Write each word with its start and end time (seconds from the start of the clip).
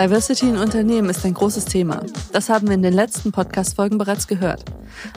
Diversity 0.00 0.48
in 0.48 0.56
Unternehmen 0.56 1.10
ist 1.10 1.26
ein 1.26 1.34
großes 1.34 1.66
Thema. 1.66 2.02
Das 2.32 2.48
haben 2.48 2.68
wir 2.68 2.74
in 2.74 2.82
den 2.82 2.94
letzten 2.94 3.32
Podcast-Folgen 3.32 3.98
bereits 3.98 4.26
gehört. 4.26 4.64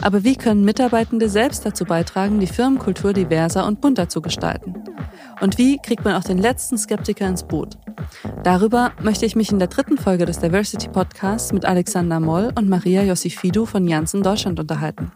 Aber 0.01 0.25
wie 0.25 0.35
können 0.35 0.65
Mitarbeitende 0.65 1.29
selbst 1.29 1.65
dazu 1.65 1.85
beitragen, 1.85 2.41
die 2.41 2.47
Firmenkultur 2.47 3.13
diverser 3.13 3.65
und 3.65 3.79
bunter 3.79 4.09
zu 4.09 4.21
gestalten? 4.21 4.73
Und 5.41 5.57
wie 5.57 5.77
kriegt 5.77 6.05
man 6.05 6.15
auch 6.15 6.23
den 6.23 6.37
letzten 6.37 6.77
Skeptiker 6.77 7.27
ins 7.27 7.43
Boot? 7.43 7.77
Darüber 8.43 8.91
möchte 9.01 9.25
ich 9.25 9.35
mich 9.35 9.51
in 9.51 9.59
der 9.59 9.67
dritten 9.67 9.97
Folge 9.97 10.25
des 10.25 10.39
Diversity 10.39 10.89
Podcasts 10.89 11.53
mit 11.53 11.65
Alexander 11.65 12.19
Moll 12.19 12.51
und 12.55 12.69
Maria 12.69 13.03
Josifidou 13.03 13.65
von 13.65 13.87
Janssen 13.87 14.23
Deutschland 14.23 14.59
unterhalten. 14.59 15.11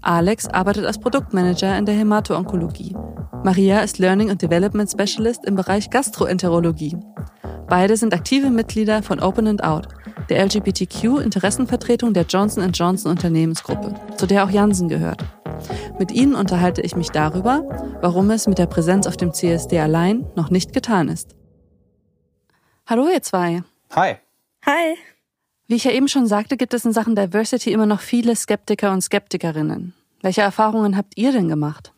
Alex 0.00 0.48
arbeitet 0.48 0.86
als 0.86 0.98
Produktmanager 0.98 1.76
in 1.76 1.86
der 1.86 1.94
Hämato-Onkologie. 1.94 2.96
Maria 3.44 3.80
ist 3.80 3.98
Learning 3.98 4.30
and 4.30 4.40
Development 4.40 4.90
Specialist 4.90 5.44
im 5.44 5.56
Bereich 5.56 5.90
Gastroenterologie. 5.90 6.96
Beide 7.68 7.96
sind 7.96 8.14
aktive 8.14 8.50
Mitglieder 8.50 9.02
von 9.02 9.20
Open 9.20 9.48
and 9.48 9.64
Out, 9.64 9.88
der 10.28 10.44
LGBTQ-Interessenvertretung 10.44 12.12
der 12.12 12.24
Johnson 12.24 12.70
Johnson 12.72 13.10
Unternehmensgruppe, 13.10 13.94
zu 14.16 14.26
der 14.26 14.44
auch 14.44 14.50
Janssen 14.50 14.88
gehört. 14.88 15.24
Mit 15.98 16.10
ihnen 16.12 16.34
unterhalte 16.34 16.80
ich 16.82 16.96
mich 16.96 17.10
darüber, 17.10 17.62
warum 18.00 18.30
es 18.30 18.46
mit 18.46 18.58
der 18.58 18.66
Präsenz 18.66 19.06
auf 19.06 19.16
dem 19.16 19.32
CSD 19.32 19.78
allein 19.78 20.26
noch 20.34 20.50
nicht 20.50 20.72
getan 20.72 21.08
ist. 21.08 21.36
Hallo 22.86 23.08
ihr 23.08 23.22
zwei. 23.22 23.62
Hi. 23.94 24.16
Hi. 24.64 24.96
Wie 25.66 25.76
ich 25.76 25.84
ja 25.84 25.92
eben 25.92 26.08
schon 26.08 26.26
sagte, 26.26 26.56
gibt 26.56 26.74
es 26.74 26.84
in 26.84 26.92
Sachen 26.92 27.14
Diversity 27.14 27.72
immer 27.72 27.86
noch 27.86 28.00
viele 28.00 28.34
Skeptiker 28.34 28.92
und 28.92 29.02
Skeptikerinnen. 29.02 29.94
Welche 30.22 30.42
Erfahrungen 30.42 30.96
habt 30.96 31.16
ihr 31.16 31.32
denn 31.32 31.48
gemacht? 31.48 31.91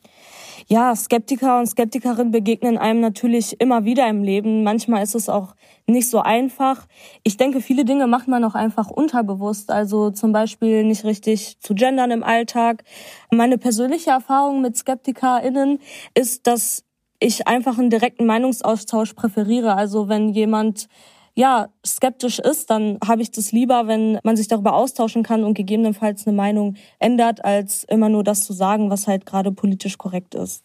Ja, 0.66 0.96
Skeptiker 0.96 1.58
und 1.58 1.66
Skeptikerinnen 1.66 2.32
begegnen 2.32 2.78
einem 2.78 3.00
natürlich 3.00 3.60
immer 3.60 3.84
wieder 3.84 4.08
im 4.08 4.22
Leben. 4.22 4.62
Manchmal 4.62 5.02
ist 5.02 5.14
es 5.14 5.28
auch 5.28 5.54
nicht 5.86 6.08
so 6.08 6.20
einfach. 6.20 6.86
Ich 7.22 7.36
denke, 7.36 7.60
viele 7.60 7.84
Dinge 7.84 8.06
macht 8.06 8.28
man 8.28 8.44
auch 8.44 8.54
einfach 8.54 8.90
unterbewusst. 8.90 9.70
Also 9.70 10.10
zum 10.10 10.32
Beispiel 10.32 10.84
nicht 10.84 11.04
richtig 11.04 11.58
zu 11.60 11.74
gendern 11.74 12.10
im 12.10 12.22
Alltag. 12.22 12.84
Meine 13.30 13.58
persönliche 13.58 14.10
Erfahrung 14.10 14.62
mit 14.62 14.76
SkeptikerInnen 14.76 15.80
ist, 16.14 16.46
dass 16.46 16.84
ich 17.20 17.46
einfach 17.46 17.78
einen 17.78 17.90
direkten 17.90 18.26
Meinungsaustausch 18.26 19.12
präferiere. 19.12 19.74
Also 19.74 20.08
wenn 20.08 20.30
jemand 20.30 20.88
ja, 21.34 21.68
skeptisch 21.84 22.38
ist, 22.38 22.70
dann 22.70 22.98
habe 23.04 23.22
ich 23.22 23.30
das 23.30 23.50
lieber, 23.52 23.86
wenn 23.88 24.18
man 24.22 24.36
sich 24.36 24.48
darüber 24.48 24.74
austauschen 24.74 25.22
kann 25.22 25.44
und 25.44 25.54
gegebenenfalls 25.54 26.26
eine 26.26 26.36
Meinung 26.36 26.76
ändert, 26.98 27.44
als 27.44 27.84
immer 27.84 28.08
nur 28.08 28.22
das 28.22 28.42
zu 28.44 28.52
sagen, 28.52 28.90
was 28.90 29.08
halt 29.08 29.26
gerade 29.26 29.50
politisch 29.50 29.98
korrekt 29.98 30.34
ist. 30.34 30.64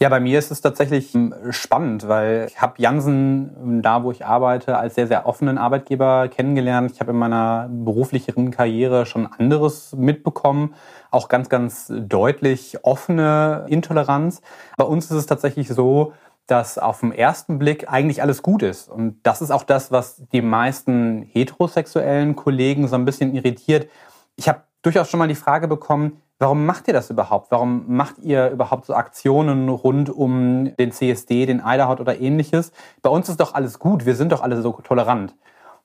Ja, 0.00 0.08
bei 0.08 0.20
mir 0.20 0.38
ist 0.38 0.52
es 0.52 0.60
tatsächlich 0.60 1.12
ähm, 1.16 1.34
spannend, 1.50 2.06
weil 2.06 2.46
ich 2.48 2.60
habe 2.60 2.74
Jansen, 2.80 3.56
ähm, 3.60 3.82
da 3.82 4.04
wo 4.04 4.12
ich 4.12 4.24
arbeite, 4.24 4.76
als 4.78 4.94
sehr, 4.94 5.08
sehr 5.08 5.26
offenen 5.26 5.58
Arbeitgeber 5.58 6.28
kennengelernt. 6.28 6.92
Ich 6.92 7.00
habe 7.00 7.10
in 7.10 7.18
meiner 7.18 7.68
beruflichen 7.68 8.52
Karriere 8.52 9.06
schon 9.06 9.26
anderes 9.26 9.96
mitbekommen, 9.96 10.74
auch 11.10 11.28
ganz, 11.28 11.48
ganz 11.48 11.92
deutlich 11.92 12.84
offene 12.84 13.66
Intoleranz. 13.68 14.40
Bei 14.76 14.84
uns 14.84 15.06
ist 15.06 15.16
es 15.16 15.26
tatsächlich 15.26 15.66
so, 15.66 16.12
dass 16.48 16.78
auf 16.78 17.00
den 17.00 17.12
ersten 17.12 17.58
Blick 17.58 17.88
eigentlich 17.92 18.22
alles 18.22 18.42
gut 18.42 18.62
ist. 18.62 18.88
Und 18.88 19.20
das 19.22 19.42
ist 19.42 19.50
auch 19.50 19.62
das, 19.62 19.92
was 19.92 20.22
die 20.32 20.42
meisten 20.42 21.22
heterosexuellen 21.22 22.36
Kollegen 22.36 22.88
so 22.88 22.96
ein 22.96 23.04
bisschen 23.04 23.34
irritiert. 23.34 23.88
Ich 24.34 24.48
habe 24.48 24.62
durchaus 24.82 25.10
schon 25.10 25.18
mal 25.18 25.28
die 25.28 25.34
Frage 25.34 25.68
bekommen, 25.68 26.22
warum 26.38 26.64
macht 26.64 26.88
ihr 26.88 26.94
das 26.94 27.10
überhaupt? 27.10 27.50
Warum 27.50 27.84
macht 27.94 28.18
ihr 28.20 28.48
überhaupt 28.48 28.86
so 28.86 28.94
Aktionen 28.94 29.68
rund 29.68 30.08
um 30.08 30.74
den 30.76 30.90
CSD, 30.90 31.44
den 31.44 31.60
Eiderhaut 31.60 32.00
oder 32.00 32.18
ähnliches? 32.18 32.72
Bei 33.02 33.10
uns 33.10 33.28
ist 33.28 33.40
doch 33.40 33.52
alles 33.52 33.78
gut, 33.78 34.06
wir 34.06 34.16
sind 34.16 34.32
doch 34.32 34.40
alle 34.40 34.60
so 34.62 34.72
tolerant. 34.72 35.34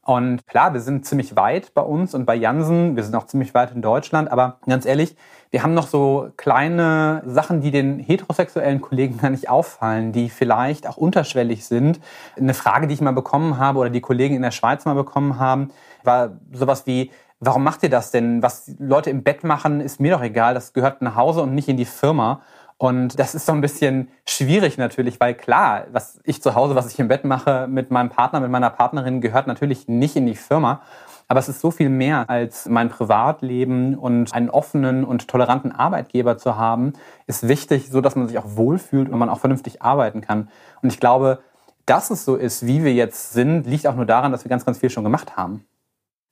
Und 0.06 0.46
klar, 0.48 0.74
wir 0.74 0.81
sind 0.81 1.06
ziemlich 1.06 1.38
weit 1.38 1.74
bei 1.74 1.81
uns 1.81 2.14
und 2.14 2.25
bei 2.25 2.36
Jansen, 2.36 2.97
wir 2.97 3.03
sind 3.03 3.16
auch 3.16 3.25
ziemlich 3.25 3.53
weit 3.53 3.72
in 3.72 3.81
Deutschland, 3.81 4.30
aber 4.30 4.58
ganz 4.68 4.86
ehrlich, 4.86 5.16
wir 5.50 5.64
haben 5.64 5.74
noch 5.74 5.88
so 5.88 6.30
kleine 6.36 7.24
Sachen, 7.25 7.62
die 7.62 7.72
den 7.72 8.00
heterosexuellen 8.00 8.81
Kollegen 8.81 9.19
gar 9.19 9.30
nicht 9.30 9.50
auffallen, 9.50 10.12
die 10.12 10.30
vielleicht 10.30 10.88
auch 10.88 10.97
unterschwellig 10.97 11.66
sind. 11.66 12.02
Eine 12.36 12.53
Frage, 12.53 12.88
die 12.88 12.96
ich 12.96 13.02
mal 13.02 13.13
bekommen 13.13 13.58
habe 13.58 13.80
oder 13.80 13.90
die 13.90 14.02
Kollegen 14.02 14.36
in 14.36 14.42
der 14.42 14.52
Schweiz 14.52 14.84
mal 14.84 14.96
bekommen 14.96 15.40
haben, 15.40 15.69
war 16.03 16.31
sowas 16.52 16.86
wie, 16.86 17.12
warum 17.40 17.63
macht 17.63 17.84
ihr 17.84 17.90
das 17.90 18.12
denn? 18.12 18.44
Was 18.44 18.72
Leute 18.80 19.09
im 19.09 19.24
Bett 19.24 19.46
machen, 19.46 19.80
ist 19.80 20.02
mir 20.02 20.16
doch 20.16 20.24
egal, 20.24 20.53
das 20.53 20.74
gehört 20.74 21.02
nach 21.02 21.16
Hause 21.16 21.42
und 21.42 21.56
nicht 21.56 21.69
in 21.69 21.78
die 21.78 21.86
Firma. 21.86 22.42
Und 22.78 23.19
das 23.19 23.35
ist 23.35 23.45
so 23.45 23.51
ein 23.51 23.61
bisschen 23.61 24.09
schwierig 24.25 24.78
natürlich, 24.78 25.19
weil 25.19 25.35
klar, 25.35 25.85
was 25.91 26.19
ich 26.23 26.41
zu 26.41 26.56
Hause, 26.56 26.75
was 26.75 26.91
ich 26.91 27.00
im 27.00 27.07
Bett 27.07 27.23
mache 27.23 27.67
mit 27.67 27.91
meinem 27.91 28.09
Partner, 28.09 28.39
mit 28.39 28.51
meiner 28.51 28.69
Partnerin, 28.69 29.22
gehört 29.22 29.47
natürlich 29.47 29.88
nicht 29.88 30.16
in 30.16 30.25
die 30.25 30.35
Firma. 30.35 30.81
Aber 31.28 31.39
es 31.39 31.50
ist 31.50 31.62
so 31.62 31.72
viel 31.72 31.89
mehr 31.89 32.29
als 32.29 32.67
mein 32.67 32.89
Privatleben 32.89 33.95
und 33.95 34.33
einen 34.33 34.50
offenen 34.50 35.03
und 35.06 35.28
toleranten 35.28 35.72
Arbeitgeber 35.72 36.38
zu 36.38 36.57
haben, 36.57 36.94
ist 37.28 37.47
wichtig, 37.47 37.89
so 37.89 38.01
dass 38.01 38.16
man 38.16 38.28
sich 38.28 38.38
auch 38.38 38.56
wohlfühlt 38.56 39.09
und 39.09 39.17
man 39.17 39.29
auch 39.29 39.39
vernünftig 39.39 39.81
arbeiten 39.81 40.22
kann. 40.22 40.50
Und 40.81 40.91
ich 40.91 41.00
glaube, 41.00 41.39
dass 41.85 42.09
es 42.09 42.25
so 42.25 42.35
ist, 42.35 42.66
wie 42.66 42.83
wir 42.83 42.94
jetzt 42.94 43.33
sind, 43.33 43.66
liegt 43.67 43.88
auch 43.88 43.95
nur 43.95 44.06
daran, 44.06 44.31
dass 44.31 44.44
wir 44.45 44.50
ganz, 44.50 44.66
ganz 44.66 44.79
viel 44.79 44.89
schon 44.89 45.03
gemacht 45.03 45.35
haben. 45.35 45.66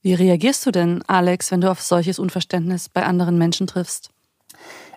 Wie 0.01 0.13
reagierst 0.13 0.66
du 0.66 0.72
denn, 0.72 1.03
Alex, 1.07 1.51
wenn 1.51 1.62
du 1.62 1.69
auf 1.69 1.81
solches 1.81 2.18
Unverständnis 2.19 2.90
bei 2.90 3.03
anderen 3.03 3.38
Menschen 3.38 3.68
triffst? 3.68 4.09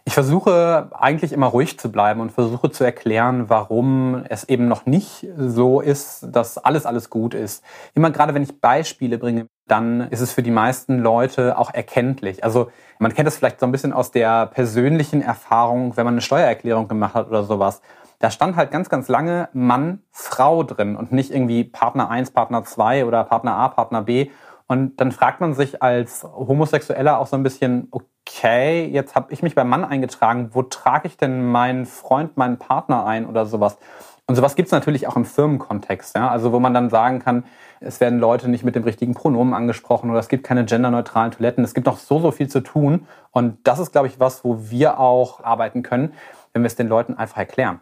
Ich 0.06 0.12
versuche 0.12 0.91
eigentlich 0.92 1.32
immer 1.32 1.47
ruhig 1.47 1.78
zu 1.78 1.91
bleiben 1.91 2.20
und 2.20 2.31
versuche 2.31 2.70
zu 2.70 2.84
erklären, 2.84 3.48
warum 3.48 4.22
es 4.28 4.44
eben 4.44 4.69
noch 4.69 4.84
nicht 4.84 5.26
so 5.34 5.81
ist, 5.81 6.28
dass 6.31 6.59
alles, 6.59 6.84
alles 6.84 7.09
gut 7.09 7.32
ist. 7.32 7.65
Immer 7.94 8.10
gerade 8.10 8.34
wenn 8.34 8.42
ich 8.42 8.60
Beispiele 8.60 9.16
bringe, 9.16 9.47
dann 9.66 10.03
ist 10.10 10.20
es 10.20 10.31
für 10.31 10.42
die 10.42 10.50
meisten 10.50 10.98
Leute 10.98 11.56
auch 11.56 11.72
erkenntlich. 11.72 12.44
Also 12.44 12.70
man 12.98 13.15
kennt 13.15 13.26
das 13.26 13.38
vielleicht 13.38 13.60
so 13.60 13.65
ein 13.65 13.72
bisschen 13.72 13.94
aus 13.94 14.10
der 14.10 14.44
persönlichen 14.47 15.22
Erfahrung, 15.22 15.97
wenn 15.97 16.04
man 16.04 16.15
eine 16.15 16.21
Steuererklärung 16.21 16.86
gemacht 16.86 17.15
hat 17.15 17.28
oder 17.28 17.44
sowas. 17.44 17.81
Da 18.19 18.31
stand 18.31 18.56
halt 18.56 18.71
ganz, 18.71 18.91
ganz 18.91 19.09
lange 19.09 19.48
Mann, 19.54 20.03
Frau 20.10 20.65
drin 20.65 20.97
und 20.97 21.12
nicht 21.12 21.31
irgendwie 21.31 21.65
Partner 21.65 22.10
1, 22.10 22.32
Partner 22.32 22.62
2 22.62 23.06
oder 23.06 23.25
Partner 23.25 23.56
A, 23.56 23.69
Partner 23.69 24.03
B. 24.03 24.31
Und 24.66 25.00
dann 25.00 25.12
fragt 25.12 25.41
man 25.41 25.54
sich 25.54 25.82
als 25.82 26.25
Homosexueller 26.25 27.19
auch 27.19 27.26
so 27.26 27.36
ein 27.36 27.42
bisschen, 27.42 27.88
okay, 27.91 28.04
jetzt 28.43 29.15
habe 29.15 29.33
ich 29.33 29.43
mich 29.43 29.55
beim 29.55 29.69
Mann 29.69 29.85
eingetragen, 29.85 30.51
wo 30.53 30.62
trage 30.62 31.09
ich 31.09 31.17
denn 31.17 31.51
meinen 31.51 31.87
Freund, 31.87 32.37
meinen 32.37 32.59
Partner 32.59 33.07
ein 33.07 33.27
oder 33.27 33.47
sowas? 33.47 33.79
Und 34.27 34.37
sowas 34.37 34.55
gibt 34.57 34.69
es 34.69 34.73
natürlich 34.73 35.07
auch 35.07 35.17
im 35.17 35.25
Firmenkontext, 35.25 36.17
ja? 36.17 36.31
also 36.31 36.53
wo 36.53 36.59
man 36.59 36.73
dann 36.73 36.89
sagen 36.89 37.19
kann, 37.19 37.45
es 37.81 38.01
werden 38.01 38.19
Leute 38.19 38.49
nicht 38.49 38.65
mit 38.65 38.75
dem 38.75 38.84
richtigen 38.84 39.15
Pronomen 39.15 39.53
angesprochen 39.53 40.11
oder 40.11 40.19
es 40.19 40.29
gibt 40.29 40.45
keine 40.45 40.65
genderneutralen 40.65 41.33
Toiletten. 41.33 41.63
Es 41.63 41.75
gibt 41.75 41.87
noch 41.87 41.99
so, 41.99 42.19
so 42.21 42.31
viel 42.31 42.49
zu 42.49 42.61
tun. 42.61 43.07
Und 43.31 43.59
das 43.65 43.79
ist, 43.79 43.93
glaube 43.93 44.07
ich, 44.07 44.19
was, 44.19 44.45
wo 44.45 44.71
wir 44.71 44.99
auch 44.99 45.45
arbeiten 45.45 45.83
können, 45.83 46.15
wenn 46.53 46.63
wir 46.63 46.69
es 46.69 46.77
den 46.77 46.89
Leuten 46.89 47.15
einfach 47.15 47.37
erklären. 47.37 47.81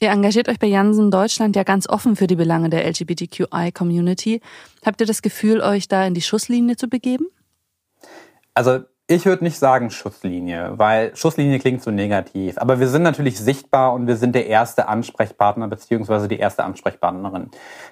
Ihr 0.00 0.10
engagiert 0.10 0.48
euch 0.48 0.58
bei 0.58 0.66
Jansen 0.66 1.10
Deutschland 1.10 1.56
ja 1.56 1.62
ganz 1.62 1.88
offen 1.88 2.16
für 2.16 2.26
die 2.26 2.36
Belange 2.36 2.70
der 2.70 2.86
LGBTQI-Community. 2.86 4.40
Habt 4.84 5.00
ihr 5.00 5.06
das 5.06 5.22
Gefühl, 5.22 5.60
euch 5.60 5.88
da 5.88 6.06
in 6.06 6.14
die 6.14 6.22
Schusslinie 6.22 6.76
zu 6.76 6.88
begeben? 6.88 7.26
Also 8.54 8.80
ich 9.08 9.24
würde 9.24 9.44
nicht 9.44 9.58
sagen 9.58 9.90
Schusslinie, 9.90 10.72
weil 10.78 11.14
Schusslinie 11.14 11.60
klingt 11.60 11.80
so 11.80 11.92
negativ. 11.92 12.58
Aber 12.58 12.80
wir 12.80 12.88
sind 12.88 13.02
natürlich 13.02 13.38
sichtbar 13.38 13.92
und 13.92 14.08
wir 14.08 14.16
sind 14.16 14.34
der 14.34 14.48
erste 14.48 14.88
Ansprechpartner 14.88 15.68
beziehungsweise 15.68 16.26
die 16.26 16.38
erste 16.38 16.64
Ansprechpartnerin. 16.64 17.50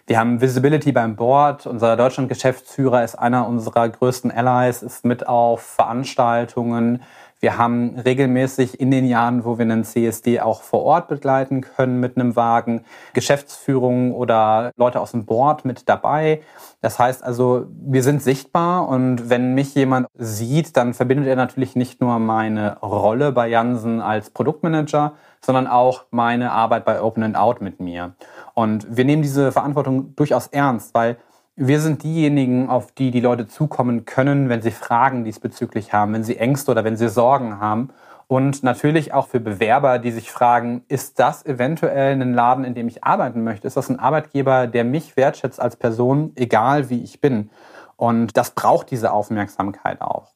Wir 0.09 0.19
haben 0.19 0.41
Visibility 0.41 0.91
beim 0.91 1.15
Board. 1.15 1.67
Unser 1.67 1.97
Deutschland-Geschäftsführer 1.97 3.05
ist 3.05 3.15
einer 3.15 3.47
unserer 3.47 3.89
größten 3.89 4.33
Allies, 4.33 4.83
ist 4.83 5.05
mit 5.05 5.29
auf 5.29 5.63
Veranstaltungen 5.63 7.03
wir 7.45 7.59
haben 7.59 7.99
regelmäßig 8.03 8.81
in 8.81 8.91
den 8.91 9.05
Jahren, 9.05 9.45
wo 9.45 9.59
wir 9.59 9.65
einen 9.65 9.85
CSD 9.85 10.41
auch 10.41 10.63
vor 10.63 10.83
Ort 10.83 11.09
begleiten 11.09 11.61
können 11.61 12.01
mit 12.01 12.17
einem 12.17 12.37
Wagen, 12.37 12.87
Geschäftsführung 13.13 14.15
oder 14.15 14.73
Leute 14.79 14.99
aus 14.99 15.11
dem 15.11 15.27
Board 15.27 15.67
mit 15.67 15.87
dabei. 15.87 16.41
Das 16.81 16.99
heißt 16.99 17.23
also, 17.23 17.67
wir 17.69 18.03
sind 18.03 18.23
sichtbar 18.23 18.89
und 18.89 19.29
wenn 19.29 19.53
mich 19.53 19.75
jemand 19.75 20.07
sieht, 20.17 20.75
dann 20.79 20.95
verbindet 20.95 21.27
er 21.27 21.37
natürlich 21.37 21.77
nicht 21.77 22.01
nur 22.01 22.19
meine 22.19 22.79
Rolle 22.81 23.31
bei 23.31 23.49
Jansen 23.49 24.01
als 24.01 24.31
Produktmanager, 24.31 25.13
sondern 25.43 25.67
auch 25.67 26.07
meine 26.11 26.51
Arbeit 26.51 26.87
bei 26.87 27.03
Open 27.03 27.25
and 27.25 27.37
Out 27.37 27.61
mit 27.61 27.79
mir. 27.79 28.15
Und 28.55 28.87
wir 28.97 29.05
nehmen 29.05 29.21
diese 29.21 29.53
Verantwortung 29.53 30.17
durchaus 30.17 30.47
ernst, 30.47 30.95
weil 30.95 31.19
wir 31.57 31.81
sind 31.81 32.03
diejenigen, 32.03 32.69
auf 32.69 32.93
die 32.93 33.11
die 33.11 33.21
Leute 33.21 33.47
zukommen 33.47 34.05
können, 34.05 34.49
wenn 34.49 34.63
sie 34.63 34.73
Fragen 34.73 35.25
diesbezüglich 35.25 35.93
haben, 35.93 36.13
wenn 36.13 36.25
sie 36.25 36.37
Ängste 36.37 36.73
oder 36.73 36.85
wenn 36.85 36.97
sie 36.97 37.09
Sorgen 37.09 37.61
haben. 37.61 37.91
Und 38.27 38.63
natürlich 38.63 39.13
auch 39.13 39.29
für 39.29 39.39
Bewerber, 39.39 39.99
die 39.99 40.11
sich 40.11 40.33
fragen, 40.33 40.83
ist 40.89 41.21
das 41.21 41.45
eventuell 41.47 42.21
ein 42.21 42.33
Laden, 42.33 42.65
in 42.65 42.75
dem 42.75 42.89
ich 42.89 43.05
arbeiten 43.05 43.45
möchte? 43.45 43.67
Ist 43.67 43.77
das 43.77 43.91
ein 43.91 44.01
Arbeitgeber, 44.01 44.67
der 44.67 44.83
mich 44.83 45.17
wertschätzt 45.17 45.61
als 45.61 45.77
Person, 45.77 46.33
egal 46.35 46.91
wie 46.91 47.03
ich 47.03 47.21
bin? 47.21 47.51
Und 47.97 48.37
das 48.37 48.51
braucht 48.51 48.91
diese 48.91 49.13
Aufmerksamkeit 49.13 50.01
auch. 50.01 50.33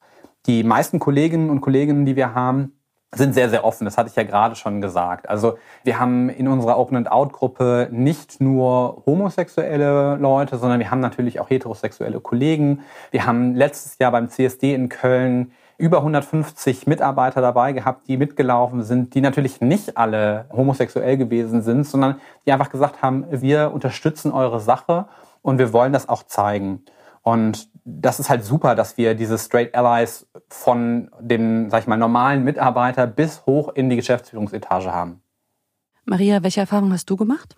Die 0.47 0.62
meisten 0.62 0.99
Kolleginnen 0.99 1.50
und 1.50 1.61
Kollegen, 1.61 2.05
die 2.05 2.15
wir 2.15 2.35
haben, 2.35 2.78
sind 3.14 3.32
sehr, 3.32 3.49
sehr 3.49 3.64
offen. 3.64 3.84
Das 3.84 3.96
hatte 3.96 4.10
ich 4.10 4.16
ja 4.16 4.22
gerade 4.22 4.55
schon 4.55 4.81
gesagt. 4.81 5.28
Also 5.28 5.58
wir 5.82 5.99
haben 5.99 6.28
in 6.28 6.46
unserer 6.46 6.78
Open 6.78 6.96
and 6.96 7.10
Out 7.10 7.32
Gruppe 7.32 7.88
nicht 7.90 8.40
nur 8.40 9.02
homosexuelle 9.06 10.16
Leute, 10.16 10.58
sondern 10.58 10.78
wir 10.78 10.90
haben 10.90 11.00
natürlich 11.00 11.40
auch 11.40 11.49
heterosexuelle 11.49 12.20
Kollegen. 12.20 12.82
Wir 13.10 13.25
haben 13.25 13.55
letztes 13.55 13.99
Jahr 13.99 14.12
beim 14.12 14.28
CSD 14.28 14.75
in 14.75 14.90
Köln 14.90 15.52
über 15.78 15.99
150 15.99 16.87
Mitarbeiter 16.88 17.40
dabei 17.40 17.72
gehabt, 17.72 18.08
die 18.08 18.16
mitgelaufen 18.16 18.82
sind, 18.82 19.14
die 19.14 19.20
natürlich 19.20 19.60
nicht 19.60 19.96
alle 19.96 20.46
homosexuell 20.52 21.16
gewesen 21.16 21.62
sind, 21.62 21.84
sondern 21.84 22.20
die 22.44 22.52
einfach 22.52 22.70
gesagt 22.70 23.00
haben, 23.00 23.25
wir 23.31 23.72
unterstützen 23.72 24.32
eure 24.32 24.60
Sache 24.60 25.06
und 25.40 25.58
wir 25.58 25.72
wollen 25.72 25.93
das 25.93 26.08
auch 26.08 26.25
zeigen. 26.25 26.82
Und 27.29 27.69
das 27.85 28.21
ist 28.21 28.31
halt 28.31 28.43
super, 28.43 28.75
dass 28.75 28.97
wir 28.97 29.15
diese 29.15 29.37
Straight 29.37 29.75
Allies 29.75 30.27
von 30.49 31.11
dem, 31.21 31.69
sag 31.69 31.83
ich 31.83 31.87
mal, 31.87 31.99
normalen 31.99 32.43
Mitarbeiter 32.43 33.07
bis 33.07 33.45
hoch 33.45 33.69
in 33.75 33.91
die 33.91 33.97
Geschäftsführungsetage 33.97 34.95
haben. 34.95 35.21
Maria, 36.07 36.43
welche 36.43 36.61
Erfahrungen 36.61 36.91
hast 36.91 37.11
du 37.11 37.17
gemacht? 37.17 37.55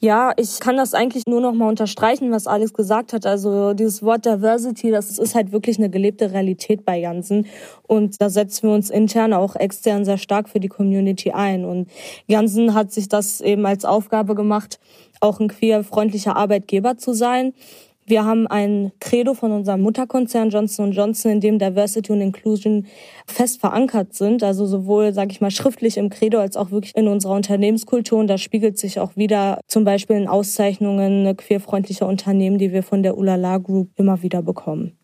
Ja, 0.00 0.32
ich 0.36 0.58
kann 0.58 0.76
das 0.76 0.92
eigentlich 0.92 1.22
nur 1.28 1.40
noch 1.40 1.52
mal 1.52 1.68
unterstreichen, 1.68 2.32
was 2.32 2.48
Alex 2.48 2.72
gesagt 2.72 3.12
hat. 3.12 3.24
Also 3.24 3.74
dieses 3.74 4.02
Wort 4.02 4.26
Diversity, 4.26 4.90
das 4.90 5.16
ist 5.16 5.36
halt 5.36 5.52
wirklich 5.52 5.78
eine 5.78 5.88
gelebte 5.88 6.32
Realität 6.32 6.84
bei 6.84 6.98
Jansen. 6.98 7.46
Und 7.84 8.20
da 8.20 8.28
setzen 8.28 8.68
wir 8.68 8.74
uns 8.74 8.90
intern 8.90 9.32
auch 9.32 9.54
extern 9.54 10.04
sehr 10.04 10.18
stark 10.18 10.48
für 10.48 10.58
die 10.58 10.66
Community 10.66 11.30
ein. 11.30 11.64
Und 11.64 11.88
Jansen 12.26 12.74
hat 12.74 12.90
sich 12.90 13.08
das 13.08 13.40
eben 13.40 13.64
als 13.66 13.84
Aufgabe 13.84 14.34
gemacht, 14.34 14.80
auch 15.20 15.38
ein 15.38 15.46
queer-freundlicher 15.46 16.34
Arbeitgeber 16.34 16.96
zu 16.98 17.12
sein. 17.12 17.54
Wir 18.04 18.24
haben 18.24 18.48
ein 18.48 18.90
Credo 18.98 19.32
von 19.34 19.52
unserem 19.52 19.80
Mutterkonzern 19.80 20.50
Johnson 20.50 20.90
Johnson, 20.92 21.32
in 21.32 21.40
dem 21.40 21.58
Diversity 21.58 22.12
und 22.12 22.20
Inclusion 22.20 22.86
fest 23.26 23.60
verankert 23.60 24.14
sind. 24.14 24.42
Also 24.42 24.66
sowohl, 24.66 25.12
sage 25.12 25.30
ich 25.30 25.40
mal, 25.40 25.52
schriftlich 25.52 25.96
im 25.96 26.10
Credo 26.10 26.38
als 26.38 26.56
auch 26.56 26.72
wirklich 26.72 26.96
in 26.96 27.06
unserer 27.06 27.34
Unternehmenskultur. 27.34 28.18
Und 28.18 28.26
das 28.26 28.40
spiegelt 28.40 28.76
sich 28.76 28.98
auch 28.98 29.16
wieder 29.16 29.60
zum 29.68 29.84
Beispiel 29.84 30.16
in 30.16 30.26
Auszeichnungen 30.26 31.36
queerfreundlicher 31.36 32.06
Unternehmen, 32.06 32.58
die 32.58 32.72
wir 32.72 32.82
von 32.82 33.04
der 33.04 33.16
Ulala 33.16 33.58
Group 33.58 33.90
immer 33.96 34.22
wieder 34.22 34.42
bekommen. 34.42 34.98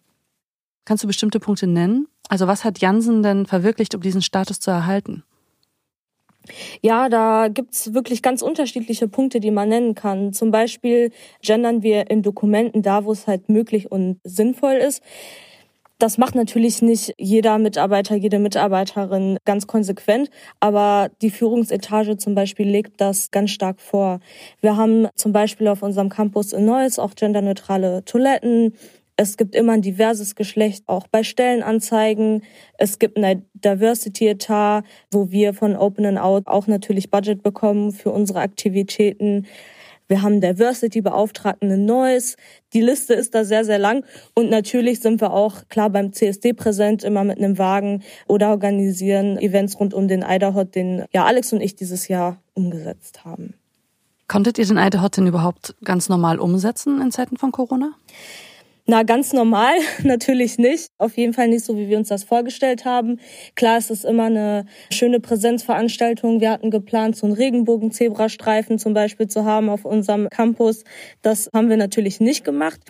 Kannst 0.84 1.04
du 1.04 1.06
bestimmte 1.06 1.38
Punkte 1.38 1.66
nennen? 1.66 2.08
Also 2.28 2.46
was 2.46 2.64
hat 2.64 2.80
Jansen 2.80 3.22
denn 3.22 3.46
verwirklicht, 3.46 3.94
um 3.94 4.00
diesen 4.00 4.22
Status 4.22 4.58
zu 4.58 4.70
erhalten? 4.70 5.22
Ja, 6.82 7.08
da 7.08 7.48
gibt's 7.48 7.94
wirklich 7.94 8.22
ganz 8.22 8.42
unterschiedliche 8.42 9.08
Punkte, 9.08 9.40
die 9.40 9.50
man 9.50 9.68
nennen 9.68 9.94
kann. 9.94 10.32
Zum 10.32 10.50
Beispiel 10.50 11.10
gendern 11.42 11.82
wir 11.82 12.10
in 12.10 12.22
Dokumenten 12.22 12.82
da, 12.82 13.04
wo 13.04 13.12
es 13.12 13.26
halt 13.26 13.48
möglich 13.48 13.90
und 13.90 14.20
sinnvoll 14.24 14.74
ist. 14.74 15.02
Das 16.00 16.16
macht 16.16 16.36
natürlich 16.36 16.80
nicht 16.80 17.12
jeder 17.18 17.58
Mitarbeiter, 17.58 18.14
jede 18.14 18.38
Mitarbeiterin 18.38 19.36
ganz 19.44 19.66
konsequent, 19.66 20.30
aber 20.60 21.10
die 21.22 21.30
Führungsetage 21.30 22.16
zum 22.16 22.36
Beispiel 22.36 22.68
legt 22.68 23.00
das 23.00 23.32
ganz 23.32 23.50
stark 23.50 23.80
vor. 23.80 24.20
Wir 24.60 24.76
haben 24.76 25.08
zum 25.16 25.32
Beispiel 25.32 25.66
auf 25.66 25.82
unserem 25.82 26.08
Campus 26.08 26.52
in 26.52 26.66
Neuss 26.66 27.00
auch 27.00 27.16
genderneutrale 27.16 28.04
Toiletten. 28.04 28.74
Es 29.20 29.36
gibt 29.36 29.56
immer 29.56 29.72
ein 29.72 29.82
diverses 29.82 30.36
Geschlecht, 30.36 30.84
auch 30.86 31.08
bei 31.08 31.24
Stellenanzeigen. 31.24 32.44
Es 32.78 33.00
gibt 33.00 33.18
ein 33.18 33.44
Diversity-Etat, 33.52 34.84
wo 35.10 35.32
wir 35.32 35.54
von 35.54 35.74
Open 35.74 36.06
and 36.06 36.18
Out 36.18 36.46
auch 36.46 36.68
natürlich 36.68 37.10
Budget 37.10 37.42
bekommen 37.42 37.90
für 37.90 38.12
unsere 38.12 38.38
Aktivitäten. 38.38 39.48
Wir 40.06 40.22
haben 40.22 40.40
Diversity-Beauftragten 40.40 41.68
in 41.68 41.84
Neuss. 41.84 42.36
Die 42.72 42.80
Liste 42.80 43.14
ist 43.14 43.34
da 43.34 43.44
sehr, 43.44 43.64
sehr 43.64 43.80
lang. 43.80 44.04
Und 44.36 44.50
natürlich 44.50 45.00
sind 45.00 45.20
wir 45.20 45.32
auch 45.32 45.66
klar 45.68 45.90
beim 45.90 46.12
CSD 46.12 46.52
präsent, 46.52 47.02
immer 47.02 47.24
mit 47.24 47.38
einem 47.38 47.58
Wagen 47.58 48.04
oder 48.28 48.50
organisieren 48.50 49.36
Events 49.36 49.80
rund 49.80 49.94
um 49.94 50.06
den 50.06 50.22
Eiderhot, 50.22 50.76
den 50.76 51.06
ja 51.12 51.24
Alex 51.24 51.52
und 51.52 51.60
ich 51.60 51.74
dieses 51.74 52.06
Jahr 52.06 52.40
umgesetzt 52.54 53.24
haben. 53.24 53.54
Konntet 54.28 54.58
ihr 54.58 54.66
den 54.66 54.78
Eiderhot 54.78 55.16
denn 55.16 55.26
überhaupt 55.26 55.74
ganz 55.82 56.08
normal 56.08 56.38
umsetzen 56.38 57.00
in 57.00 57.10
Zeiten 57.10 57.36
von 57.36 57.50
Corona? 57.50 57.94
Na, 58.90 59.02
ganz 59.02 59.34
normal 59.34 59.74
natürlich 60.02 60.56
nicht. 60.56 60.88
Auf 60.96 61.18
jeden 61.18 61.34
Fall 61.34 61.48
nicht 61.48 61.62
so, 61.62 61.76
wie 61.76 61.90
wir 61.90 61.98
uns 61.98 62.08
das 62.08 62.24
vorgestellt 62.24 62.86
haben. 62.86 63.20
Klar, 63.54 63.76
es 63.76 63.90
ist 63.90 64.06
immer 64.06 64.24
eine 64.24 64.64
schöne 64.90 65.20
Präsenzveranstaltung. 65.20 66.40
Wir 66.40 66.50
hatten 66.50 66.70
geplant, 66.70 67.14
so 67.14 67.26
einen 67.26 67.34
Regenbogen-Zebrastreifen 67.34 68.78
zum 68.78 68.94
Beispiel 68.94 69.28
zu 69.28 69.44
haben 69.44 69.68
auf 69.68 69.84
unserem 69.84 70.30
Campus. 70.30 70.84
Das 71.20 71.50
haben 71.52 71.68
wir 71.68 71.76
natürlich 71.76 72.18
nicht 72.20 72.44
gemacht. 72.44 72.80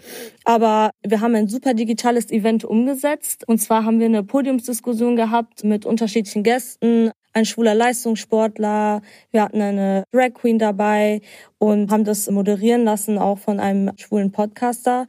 Aber 0.45 0.91
wir 1.05 1.21
haben 1.21 1.35
ein 1.35 1.49
super 1.49 1.75
digitales 1.75 2.31
Event 2.31 2.65
umgesetzt. 2.65 3.43
Und 3.49 3.59
zwar 3.59 3.85
haben 3.85 3.99
wir 3.99 4.06
eine 4.06 4.23
Podiumsdiskussion 4.23 5.17
gehabt 5.17 5.65
mit 5.65 5.85
unterschiedlichen 5.85 6.44
Gästen, 6.44 7.11
ein 7.39 7.44
schwuler 7.44 7.75
Leistungssportler, 7.75 9.03
wir 9.31 9.43
hatten 9.43 9.61
eine 9.61 10.05
Drag 10.12 10.35
Queen 10.35 10.59
dabei 10.59 11.21
und 11.59 11.91
haben 11.91 12.05
das 12.05 12.29
moderieren 12.31 12.85
lassen, 12.85 13.19
auch 13.19 13.39
von 13.39 13.61
einem 13.61 13.93
schwulen 13.97 14.33
Podcaster. 14.33 15.06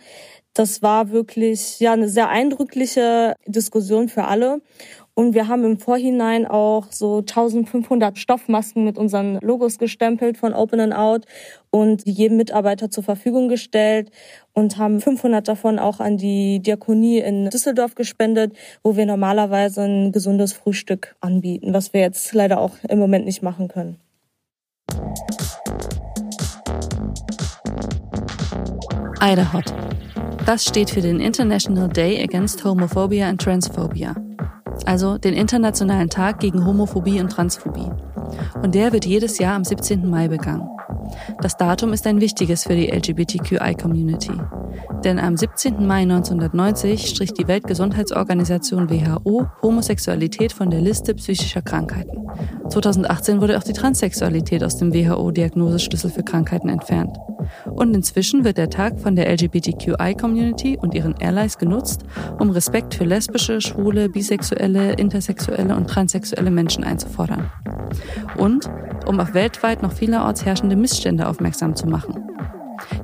Das 0.54 0.82
war 0.82 1.12
wirklich 1.12 1.80
ja 1.80 1.94
eine 1.94 2.10
sehr 2.10 2.30
eindrückliche 2.30 3.36
Diskussion 3.46 4.10
für 4.10 4.26
alle. 4.26 4.62
Und 5.14 5.34
wir 5.34 5.50
haben 5.50 5.66
im 5.66 5.80
Vorhinein 5.80 6.48
auch 6.48 6.86
so 6.92 7.18
1500 7.18 8.18
Stoffmasken 8.18 8.86
mit 8.86 8.98
unseren 8.98 9.38
Logos 9.42 9.78
gestempelt 9.78 10.38
von 10.38 10.54
Open 10.54 10.80
and 10.80 10.94
Out 10.94 11.26
und 11.72 12.04
jedem 12.06 12.38
Mitarbeiter 12.38 12.90
zur 12.90 13.04
Verfügung 13.04 13.50
gestellt 13.50 14.12
und 14.54 14.78
haben 14.78 15.02
500 15.02 15.46
davon 15.46 15.78
auch 15.78 16.00
an 16.00 16.16
die 16.16 16.62
Diakonie 16.62 17.20
in 17.20 17.50
Düsseldorf 17.50 17.96
gespendet, 17.96 18.54
wo 18.82 18.96
wir 18.96 19.06
normalerweise 19.06 19.82
ein 19.82 20.14
gesundes 20.14 20.54
Frühstück 20.54 21.18
anbieten, 21.20 21.74
was 21.74 21.92
wir 21.92 22.00
jetzt 22.00 22.34
leider 22.34 22.62
auch 22.62 22.78
im 22.88 23.00
Moment 23.00 23.26
nicht 23.26 23.44
machen 23.44 23.68
können. 23.68 24.00
Idaho. 29.22 29.60
Das 30.50 30.66
steht 30.66 30.90
für 30.90 31.02
den 31.02 31.20
International 31.20 31.88
Day 31.88 32.24
Against 32.24 32.66
Homophobia 32.66 33.30
and 33.30 33.40
Transphobia, 33.40 34.16
also 34.84 35.20
den 35.20 35.36
Internationalen 35.36 36.10
Tag 36.10 36.40
gegen 36.40 36.66
Homophobie 36.66 37.22
und 37.22 37.32
Transphobie. 37.32 37.92
Und 38.60 38.74
der 38.74 38.92
wird 38.92 39.06
jedes 39.06 39.38
Jahr 39.38 39.54
am 39.54 39.64
17. 39.64 40.10
Mai 40.10 40.28
begangen. 40.28 40.68
Das 41.42 41.58
Datum 41.58 41.94
ist 41.94 42.06
ein 42.08 42.22
wichtiges 42.22 42.64
für 42.64 42.76
die 42.76 42.88
LGBTQI-Community. 42.88 44.34
Denn 45.04 45.20
am 45.20 45.38
17. 45.38 45.86
Mai 45.86 46.02
1990 46.02 47.08
strich 47.08 47.34
die 47.34 47.48
Weltgesundheitsorganisation 47.48 48.90
WHO 48.90 49.48
Homosexualität 49.62 50.52
von 50.52 50.70
der 50.70 50.82
Liste 50.82 51.14
psychischer 51.16 51.62
Krankheiten. 51.62 52.28
2018 52.70 53.42
wurde 53.42 53.58
auch 53.58 53.64
die 53.64 53.74
Transsexualität 53.74 54.64
aus 54.64 54.78
dem 54.78 54.94
WHO-Diagnoseschlüssel 54.94 56.12
für 56.12 56.24
Krankheiten 56.24 56.70
entfernt. 56.70 57.18
Und 57.66 57.96
inzwischen 57.96 58.44
wird 58.44 58.58
der 58.58 58.70
Tag 58.70 59.00
von 59.00 59.16
der 59.16 59.30
LGBTQI-Community 59.32 60.78
und 60.80 60.94
ihren 60.94 61.16
Allies 61.22 61.58
genutzt, 61.58 62.04
um 62.38 62.50
Respekt 62.52 62.94
für 62.94 63.06
lesbische, 63.06 63.62
schwule, 63.62 64.10
bisexuelle, 64.10 64.94
intersexuelle 64.94 65.76
und 65.76 65.90
transsexuelle 65.90 66.52
Menschen 66.52 66.84
einzufordern. 66.84 67.50
Und 68.38 68.70
um 69.06 69.20
auf 69.20 69.34
weltweit 69.34 69.82
noch 69.82 69.94
vielerorts 69.94 70.46
herrschende 70.46 70.76
Missstände 70.80 71.28
aufmerksam 71.28 71.76
zu 71.76 71.88
machen. 71.88 72.30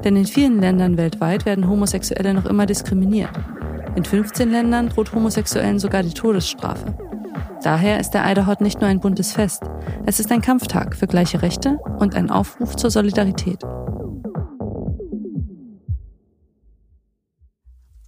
Denn 0.04 0.16
in 0.16 0.26
vielen 0.26 0.60
Ländern 0.60 0.98
weltweit 0.98 1.46
werden 1.46 1.70
Homosexuelle 1.70 2.34
noch 2.34 2.46
immer 2.46 2.66
diskriminiert. 2.66 3.32
In 3.96 4.04
15 4.04 4.52
Ländern 4.52 4.90
droht 4.90 5.14
Homosexuellen 5.14 5.80
sogar 5.80 6.04
die 6.04 6.14
Todesstrafe. 6.14 6.98
Daher 7.64 8.00
ist 8.00 8.12
der 8.12 8.26
Eiderhot 8.26 8.62
nicht 8.62 8.82
nur 8.82 8.90
ein 8.90 9.00
buntes 9.00 9.34
Fest, 9.34 9.64
es 10.06 10.20
ist 10.20 10.32
ein 10.32 10.42
Kampftag 10.42 10.96
für 10.96 11.08
gleiche 11.08 11.42
Rechte 11.42 11.80
und 11.98 12.16
ein 12.16 12.30
Aufruf 12.30 12.76
zur 12.76 12.92
Solidarität. 12.92 13.64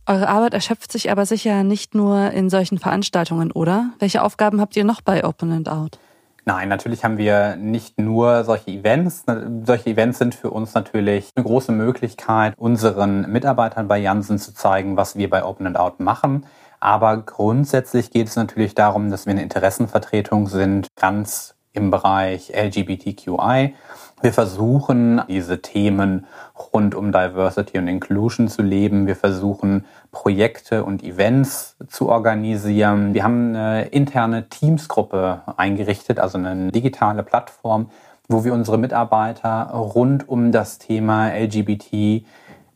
Eure 0.06 0.30
Arbeit 0.30 0.54
erschöpft 0.54 0.92
sich 0.92 1.12
aber 1.12 1.26
sicher 1.26 1.64
nicht 1.64 1.94
nur 1.94 2.32
in 2.32 2.50
solchen 2.50 2.78
Veranstaltungen, 2.78 3.52
oder? 3.52 3.92
Welche 4.00 4.22
Aufgaben 4.22 4.62
habt 4.62 4.78
ihr 4.78 4.86
noch 4.86 5.02
bei 5.02 5.26
Open 5.26 5.52
and 5.52 5.68
Out? 5.70 6.00
Nein, 6.48 6.70
natürlich 6.70 7.04
haben 7.04 7.18
wir 7.18 7.58
nicht 7.58 8.00
nur 8.00 8.46
solche 8.46 8.72
Events. 8.72 9.26
Solche 9.66 9.90
Events 9.90 10.18
sind 10.18 10.34
für 10.34 10.50
uns 10.50 10.74
natürlich 10.74 11.30
eine 11.36 11.44
große 11.44 11.74
Möglichkeit, 11.74 12.54
unseren 12.58 13.30
Mitarbeitern 13.30 13.90
bei 13.90 13.98
Janssen 13.98 14.40
zu 14.40 14.54
zeigen, 14.54 14.96
was 14.96 15.18
wir 15.18 15.30
bei 15.30 15.44
Open 15.44 15.68
and 15.68 15.76
Out 15.76 16.00
machen. 16.00 16.46
Aber 16.80 17.18
grundsätzlich 17.18 18.12
geht 18.12 18.30
es 18.30 18.38
natürlich 18.38 18.76
darum, 18.76 19.12
dass 19.12 19.26
wir 19.26 19.32
eine 19.32 19.44
Interessenvertretung 19.44 20.48
sind, 20.48 20.88
ganz 20.96 21.57
im 21.78 21.92
Bereich 21.92 22.52
LGBTQI. 22.54 23.76
Wir 24.22 24.34
versuchen, 24.34 25.22
diese 25.28 25.62
Themen 25.62 26.26
rund 26.74 26.96
um 26.96 27.12
Diversity 27.12 27.78
und 27.78 27.88
Inclusion 27.88 28.48
zu 28.48 28.64
leben. 28.64 29.06
Wir 29.06 29.16
versuchen, 29.16 29.86
Projekte 30.12 30.84
und 30.84 31.04
Events 31.04 31.78
zu 31.88 32.10
organisieren. 32.10 33.14
Wir 33.14 33.24
haben 33.24 33.56
eine 33.56 33.86
interne 33.90 34.50
Teamsgruppe 34.50 35.42
eingerichtet, 35.56 36.20
also 36.20 36.40
eine 36.40 36.72
digitale 36.72 37.22
Plattform, 37.22 37.92
wo 38.28 38.44
wir 38.44 38.54
unsere 38.54 38.80
Mitarbeiter 38.80 39.70
rund 39.72 40.28
um 40.28 40.52
das 40.52 40.80
Thema 40.80 41.30
LGBT 41.30 42.26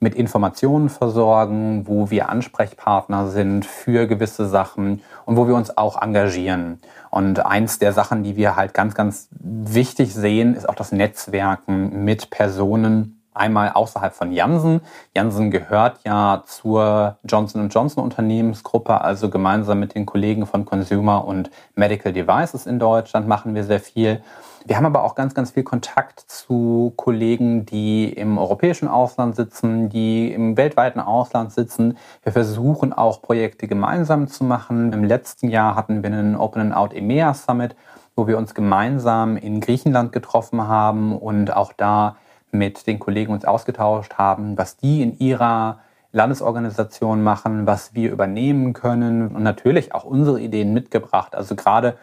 mit 0.02 0.16
Informationen 0.16 0.90
versorgen, 0.90 1.88
wo 1.88 2.10
wir 2.10 2.28
Ansprechpartner 2.30 3.30
sind 3.30 3.66
für 3.66 4.08
gewisse 4.08 4.48
Sachen 4.48 5.02
und 5.26 5.38
wo 5.38 5.48
wir 5.48 5.56
uns 5.56 5.78
auch 5.78 6.02
engagieren. 6.02 6.80
Und 7.12 7.46
eins 7.46 7.78
der 7.78 7.94
Sachen, 7.94 8.24
die 8.24 8.36
wir 8.36 8.56
halt 8.56 8.74
ganz, 8.74 8.96
ganz 8.96 9.30
wichtig 9.32 10.14
sehen, 10.14 10.56
ist 10.56 10.68
auch 10.68 10.76
das 10.76 10.92
Netzwerken 10.92 12.04
mit 12.04 12.32
Personen, 12.32 13.21
einmal 13.34 13.72
außerhalb 13.72 14.14
von 14.14 14.32
Janssen. 14.32 14.82
Janssen 15.16 15.52
gehört 15.52 16.00
ja 16.06 16.44
zur 16.46 17.18
Johnson 17.24 17.70
Johnson 17.70 18.04
Unternehmensgruppe, 18.04 19.02
also 19.02 19.30
gemeinsam 19.30 19.80
mit 19.80 19.96
den 19.96 20.06
Kollegen 20.06 20.46
von 20.46 20.66
Consumer 20.66 21.26
und 21.26 21.50
Medical 21.76 22.14
Devices 22.14 22.66
in 22.66 22.80
Deutschland 22.80 23.28
machen 23.28 23.56
wir 23.56 23.64
sehr 23.64 23.80
viel. 23.80 24.22
Wir 24.66 24.78
haben 24.78 24.86
aber 24.86 25.04
auch 25.04 25.16
ganz, 25.16 25.34
ganz 25.34 25.52
viel 25.52 25.64
Kontakt 25.64 26.20
zu 26.20 26.94
Kollegen, 26.96 27.66
die 27.66 28.14
im 28.14 28.38
europäischen 28.38 28.88
Ausland 28.88 29.36
sitzen, 29.36 29.90
die 29.90 30.32
im 30.32 30.56
weltweiten 30.56 31.00
Ausland 31.00 31.52
sitzen. 31.52 31.98
Wir 32.22 32.32
versuchen 32.32 32.94
auch 32.94 33.24
Projekte 33.24 33.68
gemeinsam 33.68 34.28
zu 34.28 34.44
machen. 34.44 34.94
Im 34.94 35.04
letzten 35.04 35.50
Jahr 35.50 35.76
hatten 35.76 36.04
wir 36.04 36.12
einen 36.12 36.36
Open 36.36 36.62
and 36.62 36.76
Out 36.76 36.94
EMEA 36.94 37.34
Summit, 37.34 37.76
wo 38.16 38.28
wir 38.28 38.38
uns 38.38 38.54
gemeinsam 38.54 39.36
in 39.36 39.62
Griechenland 39.62 40.12
getroffen 40.12 40.68
haben 40.68 41.18
und 41.18 41.56
auch 41.56 41.74
da 41.74 42.18
mit 42.52 42.88
den 42.88 43.00
Kollegen 43.00 43.34
uns 43.34 43.46
ausgetauscht 43.46 44.16
haben, 44.16 44.58
was 44.58 44.78
die 44.78 45.02
in 45.02 45.18
ihrer 45.20 45.80
Landesorganisation 46.12 47.24
machen, 47.24 47.66
was 47.66 47.94
wir 47.94 48.12
übernehmen 48.12 48.74
können 48.74 49.34
und 49.34 49.44
natürlich 49.44 49.94
auch 49.94 50.04
unsere 50.04 50.42
Ideen 50.42 50.74
mitgebracht. 50.74 51.36
Also 51.36 51.56
gerade 51.56 51.98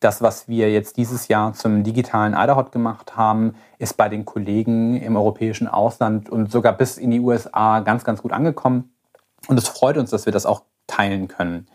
das, 0.00 0.20
was 0.20 0.48
wir 0.48 0.72
jetzt 0.72 0.96
dieses 0.96 1.28
Jahr 1.28 1.54
zum 1.54 1.84
digitalen 1.84 2.34
Idaho 2.34 2.64
gemacht 2.64 3.16
haben, 3.16 3.54
ist 3.78 3.96
bei 3.96 4.08
den 4.08 4.24
Kollegen 4.24 4.96
im 4.96 5.16
europäischen 5.16 5.68
Ausland 5.68 6.28
und 6.28 6.50
sogar 6.50 6.72
bis 6.72 6.98
in 6.98 7.10
die 7.10 7.20
USA 7.20 7.80
ganz, 7.80 8.04
ganz 8.04 8.22
gut 8.22 8.32
angekommen. 8.32 8.92
Und 9.46 9.58
es 9.58 9.68
freut 9.68 9.96
uns, 9.96 10.10
dass 10.10 10.26
wir 10.26 10.32
das 10.32 10.46
auch 10.46 10.62
teilen 10.86 11.28
können. 11.28 11.66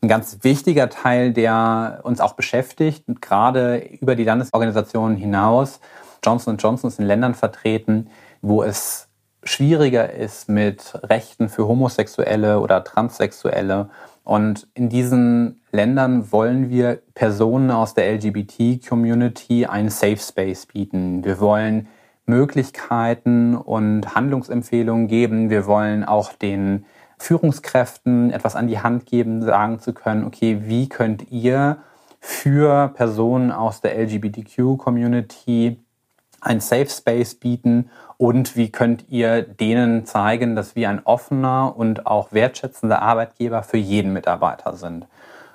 Ein 0.00 0.08
ganz 0.08 0.38
wichtiger 0.42 0.88
Teil, 0.90 1.32
der 1.32 2.00
uns 2.04 2.20
auch 2.20 2.34
beschäftigt, 2.34 3.04
gerade 3.20 3.78
über 3.78 4.14
die 4.14 4.24
Landesorganisationen 4.24 5.16
hinaus. 5.16 5.80
Johnson 6.26 6.56
Johnson 6.56 6.88
ist 6.88 6.98
in 6.98 7.06
Ländern 7.06 7.34
vertreten, 7.34 8.10
wo 8.42 8.62
es 8.62 9.08
schwieriger 9.44 10.12
ist 10.12 10.48
mit 10.48 10.98
Rechten 11.04 11.48
für 11.48 11.68
Homosexuelle 11.68 12.58
oder 12.60 12.82
Transsexuelle 12.82 13.88
und 14.26 14.66
in 14.74 14.88
diesen 14.88 15.60
Ländern 15.70 16.32
wollen 16.32 16.68
wir 16.68 17.00
Personen 17.14 17.70
aus 17.70 17.94
der 17.94 18.12
LGBT-Community 18.12 19.66
einen 19.66 19.88
Safe 19.88 20.16
Space 20.16 20.66
bieten. 20.66 21.24
Wir 21.24 21.38
wollen 21.38 21.86
Möglichkeiten 22.26 23.54
und 23.54 24.16
Handlungsempfehlungen 24.16 25.06
geben. 25.06 25.48
Wir 25.48 25.66
wollen 25.66 26.02
auch 26.02 26.32
den 26.32 26.86
Führungskräften 27.18 28.32
etwas 28.32 28.56
an 28.56 28.66
die 28.66 28.80
Hand 28.80 29.06
geben, 29.06 29.42
sagen 29.42 29.78
zu 29.78 29.92
können, 29.94 30.24
okay, 30.24 30.58
wie 30.62 30.88
könnt 30.88 31.30
ihr 31.30 31.78
für 32.18 32.88
Personen 32.88 33.52
aus 33.52 33.80
der 33.80 33.96
LGBTQ-Community 33.96 35.85
ein 36.46 36.60
Safe 36.60 36.88
Space 36.88 37.34
bieten 37.34 37.90
und 38.16 38.56
wie 38.56 38.70
könnt 38.70 39.06
ihr 39.08 39.42
denen 39.42 40.06
zeigen, 40.06 40.56
dass 40.56 40.76
wir 40.76 40.88
ein 40.88 41.04
offener 41.04 41.76
und 41.76 42.06
auch 42.06 42.32
wertschätzender 42.32 43.02
Arbeitgeber 43.02 43.62
für 43.62 43.76
jeden 43.76 44.12
Mitarbeiter 44.12 44.74
sind. 44.76 45.06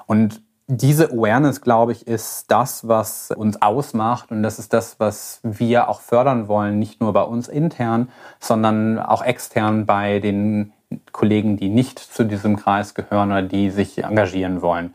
Und 0.06 0.42
diese 0.68 1.12
Awareness, 1.12 1.62
glaube 1.62 1.92
ich, 1.92 2.08
ist 2.08 2.50
das, 2.50 2.88
was 2.88 3.32
uns 3.32 3.62
ausmacht 3.62 4.32
und 4.32 4.44
das 4.44 4.60
ist 4.60 4.74
das, 4.74 5.00
was 5.00 5.40
wir 5.44 5.90
auch 5.90 6.02
fördern 6.02 6.48
wollen, 6.48 6.80
nicht 6.80 7.02
nur 7.02 7.14
bei 7.14 7.24
uns 7.24 7.48
intern, 7.48 8.10
sondern 8.40 9.00
auch 9.00 9.24
extern 9.24 9.86
bei 9.86 10.20
den 10.20 10.72
Kollegen, 11.12 11.58
die 11.58 11.70
nicht 11.70 12.00
zu 12.00 12.24
diesem 12.24 12.58
Kreis 12.58 12.94
gehören 12.94 13.32
oder 13.32 13.42
die 13.42 13.70
sich 13.70 14.04
engagieren 14.04 14.62
wollen. 14.62 14.94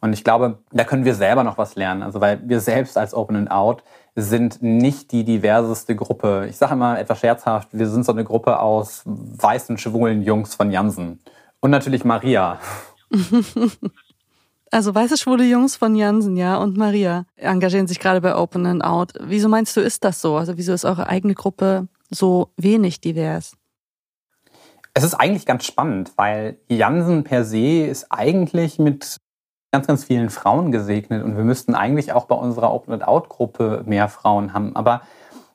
Und 0.00 0.12
ich 0.12 0.22
glaube, 0.22 0.58
da 0.72 0.84
können 0.84 1.04
wir 1.04 1.14
selber 1.14 1.42
noch 1.42 1.58
was 1.58 1.74
lernen. 1.74 2.02
Also 2.02 2.20
weil 2.20 2.40
wir 2.44 2.60
selbst 2.60 2.98
als 2.98 3.14
Open 3.14 3.36
and 3.36 3.50
Out 3.50 3.82
sind 4.16 4.62
nicht 4.62 5.12
die 5.12 5.24
diverseste 5.24 5.94
Gruppe. 5.94 6.46
Ich 6.48 6.56
sage 6.56 6.72
immer 6.72 6.98
etwas 6.98 7.20
scherzhaft, 7.20 7.68
wir 7.72 7.88
sind 7.88 8.04
so 8.04 8.12
eine 8.12 8.24
Gruppe 8.24 8.58
aus 8.58 9.02
weißen, 9.04 9.76
schwulen 9.78 10.22
Jungs 10.22 10.54
von 10.54 10.70
Jansen. 10.70 11.20
Und 11.60 11.70
natürlich 11.70 12.04
Maria. 12.04 12.58
Also 14.72 14.94
weiße 14.94 15.16
schwule 15.16 15.44
Jungs 15.44 15.76
von 15.76 15.94
Jansen, 15.94 16.36
ja, 16.36 16.56
und 16.56 16.76
Maria 16.76 17.24
engagieren 17.36 17.86
sich 17.86 18.00
gerade 18.00 18.20
bei 18.20 18.36
Open 18.36 18.66
and 18.66 18.82
Out. 18.82 19.12
Wieso 19.20 19.48
meinst 19.48 19.76
du, 19.76 19.80
ist 19.80 20.02
das 20.02 20.20
so? 20.20 20.36
Also 20.36 20.56
wieso 20.56 20.72
ist 20.72 20.84
eure 20.84 21.08
eigene 21.08 21.34
Gruppe 21.34 21.86
so 22.10 22.50
wenig 22.56 23.00
divers? 23.00 23.56
Es 24.92 25.04
ist 25.04 25.14
eigentlich 25.14 25.46
ganz 25.46 25.64
spannend, 25.64 26.12
weil 26.16 26.58
Jansen 26.68 27.22
per 27.22 27.44
se 27.44 27.86
ist 27.86 28.06
eigentlich 28.10 28.78
mit 28.78 29.18
ganz, 29.72 29.86
ganz 29.86 30.04
vielen 30.04 30.30
Frauen 30.30 30.72
gesegnet 30.72 31.22
und 31.24 31.36
wir 31.36 31.44
müssten 31.44 31.74
eigentlich 31.74 32.12
auch 32.12 32.26
bei 32.26 32.34
unserer 32.34 32.72
Open 32.72 32.94
and 32.94 33.06
Out 33.06 33.28
Gruppe 33.28 33.82
mehr 33.86 34.08
Frauen 34.08 34.52
haben. 34.52 34.74
Aber 34.74 35.02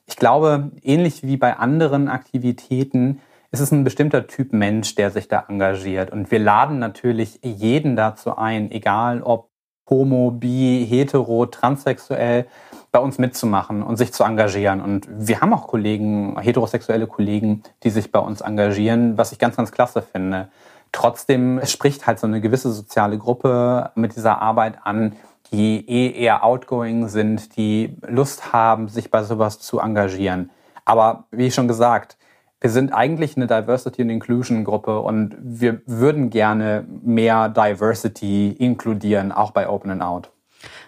ich 0.06 0.16
glaube, 0.16 0.70
ähnlich 0.82 1.22
wie 1.22 1.36
bei 1.36 1.56
anderen 1.56 2.08
Aktivitäten, 2.08 3.20
ist 3.50 3.60
es 3.60 3.70
ein 3.70 3.84
bestimmter 3.84 4.26
Typ 4.26 4.52
Mensch, 4.52 4.94
der 4.94 5.10
sich 5.10 5.28
da 5.28 5.44
engagiert. 5.46 6.10
Und 6.10 6.30
wir 6.30 6.38
laden 6.38 6.78
natürlich 6.78 7.38
jeden 7.42 7.96
dazu 7.96 8.36
ein, 8.36 8.70
egal 8.70 9.22
ob 9.22 9.50
homo, 9.90 10.30
bi, 10.30 10.86
hetero, 10.88 11.46
transsexuell, 11.46 12.46
bei 12.92 12.98
uns 12.98 13.18
mitzumachen 13.18 13.82
und 13.82 13.96
sich 13.96 14.12
zu 14.12 14.24
engagieren. 14.24 14.80
Und 14.80 15.06
wir 15.10 15.40
haben 15.40 15.52
auch 15.52 15.66
Kollegen, 15.66 16.38
heterosexuelle 16.40 17.06
Kollegen, 17.06 17.62
die 17.82 17.90
sich 17.90 18.10
bei 18.10 18.18
uns 18.18 18.40
engagieren, 18.40 19.18
was 19.18 19.32
ich 19.32 19.38
ganz, 19.38 19.56
ganz 19.56 19.70
klasse 19.70 20.02
finde. 20.02 20.48
Trotzdem 20.92 21.60
spricht 21.64 22.06
halt 22.06 22.20
so 22.20 22.26
eine 22.26 22.40
gewisse 22.40 22.70
soziale 22.70 23.18
Gruppe 23.18 23.90
mit 23.94 24.14
dieser 24.14 24.40
Arbeit 24.40 24.78
an, 24.84 25.16
die 25.50 25.88
eh 25.88 26.10
eher 26.12 26.44
outgoing 26.44 27.08
sind, 27.08 27.56
die 27.56 27.96
Lust 28.06 28.52
haben, 28.52 28.88
sich 28.88 29.10
bei 29.10 29.22
sowas 29.22 29.58
zu 29.58 29.80
engagieren. 29.80 30.50
Aber 30.84 31.24
wie 31.30 31.50
schon 31.50 31.68
gesagt, 31.68 32.16
wir 32.60 32.70
sind 32.70 32.92
eigentlich 32.92 33.36
eine 33.36 33.46
Diversity 33.46 34.02
and 34.02 34.10
Inclusion 34.10 34.64
Gruppe 34.64 35.00
und 35.00 35.36
wir 35.40 35.82
würden 35.86 36.30
gerne 36.30 36.86
mehr 37.02 37.48
Diversity 37.48 38.52
inkludieren, 38.52 39.32
auch 39.32 39.50
bei 39.50 39.68
Open 39.68 39.90
and 39.90 40.02
Out. 40.02 40.30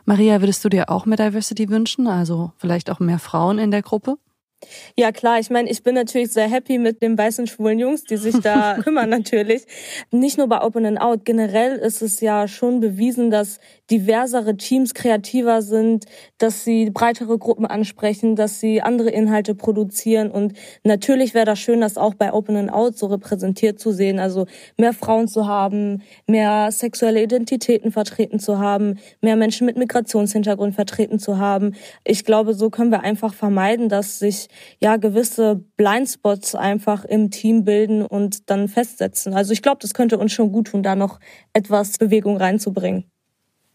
Maria, 0.04 0.40
würdest 0.40 0.64
du 0.64 0.68
dir 0.68 0.88
auch 0.88 1.04
mehr 1.04 1.16
Diversity 1.16 1.68
wünschen? 1.68 2.06
Also 2.06 2.52
vielleicht 2.58 2.90
auch 2.90 3.00
mehr 3.00 3.18
Frauen 3.18 3.58
in 3.58 3.70
der 3.70 3.82
Gruppe? 3.82 4.18
Ja, 4.97 5.12
klar. 5.12 5.38
Ich 5.38 5.50
meine, 5.50 5.71
ich 5.71 5.83
bin 5.83 5.94
natürlich 5.94 6.33
sehr 6.33 6.49
happy 6.49 6.78
mit 6.78 7.02
den 7.02 7.16
weißen 7.16 7.47
schwulen 7.47 7.78
Jungs, 7.78 8.04
die 8.04 8.16
sich 8.16 8.38
da 8.40 8.78
kümmern 8.83 9.09
natürlich. 9.09 9.64
Nicht 10.11 10.38
nur 10.38 10.49
bei 10.49 10.62
Open 10.62 10.87
and 10.87 11.00
Out. 11.00 11.25
Generell 11.25 11.76
ist 11.76 12.02
es 12.02 12.21
ja 12.21 12.49
schon 12.49 12.80
bewiesen, 12.80 13.30
dass 13.30 13.59
diversere 13.90 14.56
Teams 14.56 14.94
kreativer 14.94 15.62
sind, 15.62 16.06
dass 16.38 16.64
sie 16.64 16.90
breitere 16.90 17.38
Gruppen 17.38 17.66
ansprechen, 17.66 18.37
dass 18.37 18.61
sie 18.61 18.80
andere 18.80 19.11
Inhalte 19.11 19.54
produzieren. 19.54 20.30
Und 20.30 20.54
natürlich 20.85 21.35
wäre 21.35 21.44
das 21.44 21.59
schön, 21.59 21.80
das 21.80 21.99
auch 21.99 22.14
bei 22.14 22.33
Open 22.33 22.56
and 22.56 22.73
Out 22.73 22.97
so 22.97 23.06
repräsentiert 23.06 23.78
zu 23.78 23.92
sehen. 23.92 24.18
Also 24.18 24.47
mehr 24.76 24.92
Frauen 24.92 25.28
zu 25.28 25.47
haben, 25.47 26.02
mehr 26.26 26.71
sexuelle 26.73 27.23
Identitäten 27.23 27.92
vertreten 27.92 28.38
zu 28.38 28.59
haben, 28.59 28.99
mehr 29.21 29.37
Menschen 29.37 29.66
mit 29.66 29.76
Migrationshintergrund 29.76 30.75
vertreten 30.75 31.18
zu 31.18 31.38
haben. 31.38 31.75
Ich 32.04 32.25
glaube, 32.25 32.54
so 32.54 32.71
können 32.71 32.90
wir 32.90 33.02
einfach 33.02 33.35
vermeiden, 33.35 33.88
dass 33.88 34.18
sich 34.18 34.49
ja 34.80 34.96
gewisse 34.96 35.62
Blindspots 35.76 36.54
einfach 36.54 37.04
im 37.04 37.30
Team 37.30 37.64
bilden 37.64 38.02
und 38.02 38.50
dann 38.50 38.68
festsetzen. 38.68 39.34
Also 39.34 39.52
ich 39.52 39.62
glaube, 39.62 39.78
das 39.80 39.94
könnte 39.94 40.18
uns 40.18 40.32
schon 40.32 40.52
gut 40.52 40.68
tun, 40.68 40.82
da 40.82 40.96
noch 40.96 41.20
etwas 41.52 41.99
Bewegung 41.99 42.37
reinzubringen. 42.37 43.04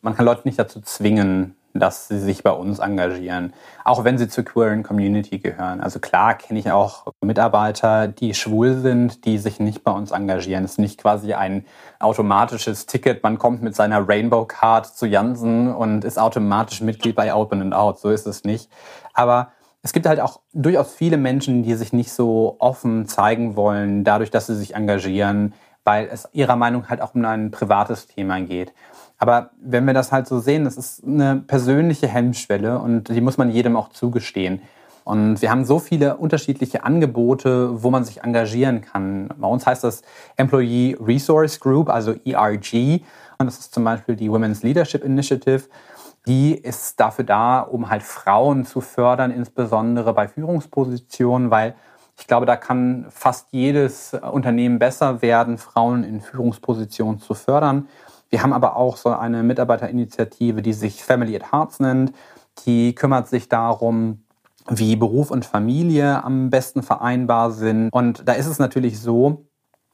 Man 0.02 0.16
kann 0.16 0.26
Leute 0.26 0.42
nicht 0.46 0.58
dazu 0.58 0.80
zwingen, 0.82 1.56
dass 1.74 2.08
sie 2.08 2.20
sich 2.20 2.44
bei 2.44 2.52
uns 2.52 2.80
engagieren, 2.80 3.54
auch 3.84 4.04
wenn 4.04 4.18
sie 4.18 4.28
zur 4.28 4.44
queeren 4.44 4.84
Community 4.84 5.40
gehören. 5.40 5.82
Also 5.82 6.00
klar 6.00 6.36
kenne 6.36 6.60
ich 6.60 6.72
auch 6.72 7.08
Mitarbeiter, 7.22 8.08
die 8.08 8.34
schwul 8.34 8.80
sind, 8.80 9.26
die 9.26 9.38
sich 9.38 9.60
nicht 9.60 9.84
bei 9.84 9.92
uns 9.92 10.12
engagieren. 10.12 10.64
Es 10.64 10.72
ist 10.72 10.80
nicht 10.80 11.00
quasi 11.00 11.34
ein 11.34 11.66
automatisches 12.00 12.86
Ticket, 12.86 13.24
man 13.24 13.38
kommt 13.38 13.62
mit 13.62 13.76
seiner 13.76 14.08
Rainbow 14.08 14.46
Card 14.46 14.88
zu 14.88 15.06
Jansen 15.06 15.74
und 15.74 16.04
ist 16.06 16.18
automatisch 16.18 16.82
Mitglied 16.82 17.16
bei 17.16 17.34
Open 17.34 17.62
and 17.62 17.74
Out. 17.74 18.00
So 18.00 18.10
ist 18.10 18.26
es 18.26 18.44
nicht. 18.44 18.70
Aber 19.14 19.52
es 19.82 19.94
gibt 19.94 20.06
halt 20.06 20.20
auch 20.20 20.42
durchaus 20.54 20.94
viele 20.94 21.18
Menschen, 21.18 21.64
die 21.64 21.76
sich 21.76 21.94
nicht 21.94 22.12
so 22.12 22.58
offen 22.60 23.08
zeigen 23.08 23.56
wollen, 23.56 24.04
dadurch, 24.04 24.30
dass 24.30 24.48
sie 24.48 24.56
sich 24.56 24.76
engagieren, 24.76 25.54
weil 25.84 26.10
es 26.12 26.28
ihrer 26.34 26.56
Meinung 26.56 26.90
halt 26.90 27.02
auch 27.02 27.16
um 27.16 27.24
ein 27.24 27.52
privates 27.52 28.08
Thema 28.08 28.42
geht. 28.42 28.74
Aber 29.18 29.52
wenn 29.62 29.86
wir 29.86 29.94
das 29.94 30.12
halt 30.12 30.28
so 30.28 30.40
sehen, 30.40 30.66
das 30.66 30.78
ist 30.78 31.04
eine 31.04 31.38
persönliche 31.46 32.08
Hemmschwelle 32.08 32.80
und 32.80 33.10
die 33.10 33.22
muss 33.22 33.38
man 33.38 33.50
jedem 33.50 33.76
auch 33.76 33.90
zugestehen. 33.90 34.62
Und 35.04 35.42
wir 35.42 35.50
haben 35.50 35.66
so 35.66 35.80
viele 35.80 36.18
unterschiedliche 36.18 36.84
Angebote, 36.84 37.84
wo 37.84 37.90
man 37.90 38.04
sich 38.04 38.24
engagieren 38.24 38.82
kann. 38.82 39.30
Bei 39.38 39.48
uns 39.48 39.66
heißt 39.66 39.84
das 39.84 40.04
Employee 40.36 40.96
Resource 41.00 41.60
Group, 41.60 41.90
also 41.90 42.14
ERG. 42.26 43.02
Das 43.40 43.60
ist 43.60 43.74
zum 43.74 43.86
Beispiel 43.86 44.16
die 44.16 44.30
Women's 44.30 44.64
Leadership 44.64 45.04
Initiative 45.04 45.64
die 46.28 46.54
ist 46.54 47.00
dafür 47.00 47.26
da, 47.26 47.62
um 47.62 47.90
halt 47.90 48.04
Frauen 48.04 48.66
zu 48.66 48.82
fördern, 48.82 49.32
insbesondere 49.32 50.14
bei 50.14 50.28
Führungspositionen, 50.28 51.52
weil 51.52 51.76
Ich 52.22 52.28
glaube, 52.28 52.46
da 52.46 52.58
kann 52.58 53.06
fast 53.10 53.48
jedes 53.52 54.14
Unternehmen 54.14 54.78
besser 54.78 55.22
werden, 55.22 55.58
Frauen 55.58 56.04
in 56.04 56.20
Führungspositionen 56.20 57.22
zu 57.22 57.34
fördern. 57.34 57.88
Wir 58.30 58.44
haben 58.44 58.52
aber 58.52 58.76
auch 58.76 58.98
so 58.98 59.10
eine 59.10 59.42
Mitarbeiterinitiative, 59.42 60.62
die 60.62 60.74
sich 60.74 61.02
Family 61.02 61.34
at 61.38 61.54
Hearts 61.54 61.80
nennt. 61.80 62.12
Die 62.66 62.94
kümmert 62.94 63.30
sich 63.30 63.48
darum, 63.48 64.26
wie 64.68 64.98
Beruf 64.98 65.32
und 65.32 65.46
Familie 65.46 66.22
am 66.22 66.50
besten 66.50 66.84
vereinbar 66.84 67.52
sind. 67.52 67.90
Und 67.94 68.28
da 68.28 68.34
ist 68.34 68.48
es 68.48 68.60
natürlich 68.60 69.00
so, 69.00 69.46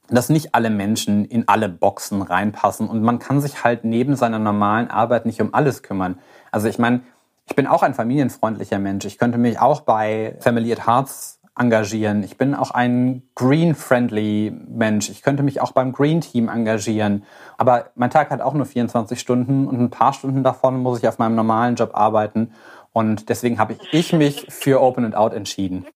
dass 0.08 0.28
nicht 0.28 0.54
alle 0.54 0.70
Menschen 0.70 1.24
in 1.24 1.48
alle 1.48 1.68
Boxen 1.68 2.22
reinpassen 2.22 2.88
und 2.88 3.02
man 3.02 3.18
kann 3.18 3.40
sich 3.40 3.64
halt 3.64 3.84
neben 3.84 4.16
seiner 4.16 4.38
normalen 4.38 4.88
Arbeit 4.88 5.26
nicht 5.26 5.40
um 5.40 5.54
alles 5.54 5.82
kümmern. 5.82 6.18
Also 6.50 6.68
ich 6.68 6.78
meine, 6.78 7.02
ich 7.48 7.54
bin 7.54 7.66
auch 7.66 7.82
ein 7.82 7.94
familienfreundlicher 7.94 8.78
Mensch. 8.78 9.04
Ich 9.04 9.18
könnte 9.18 9.38
mich 9.38 9.60
auch 9.60 9.80
bei 9.82 10.36
Family 10.40 10.72
at 10.72 10.86
Hearts 10.86 11.40
engagieren. 11.58 12.22
Ich 12.22 12.36
bin 12.36 12.54
auch 12.54 12.70
ein 12.70 13.22
green-friendly 13.34 14.52
Mensch. 14.68 15.08
Ich 15.08 15.22
könnte 15.22 15.42
mich 15.42 15.60
auch 15.60 15.72
beim 15.72 15.92
Green 15.92 16.20
Team 16.20 16.48
engagieren. 16.48 17.24
Aber 17.56 17.90
mein 17.94 18.10
Tag 18.10 18.30
hat 18.30 18.40
auch 18.40 18.52
nur 18.52 18.66
24 18.66 19.18
Stunden 19.18 19.66
und 19.66 19.80
ein 19.80 19.90
paar 19.90 20.12
Stunden 20.12 20.42
davon 20.42 20.78
muss 20.78 20.98
ich 20.98 21.08
auf 21.08 21.18
meinem 21.18 21.34
normalen 21.34 21.76
Job 21.76 21.92
arbeiten. 21.94 22.52
Und 22.92 23.28
deswegen 23.28 23.58
habe 23.58 23.76
ich 23.92 24.12
mich 24.12 24.46
für 24.48 24.82
Open 24.82 25.04
and 25.04 25.14
Out 25.14 25.32
entschieden. 25.32 25.86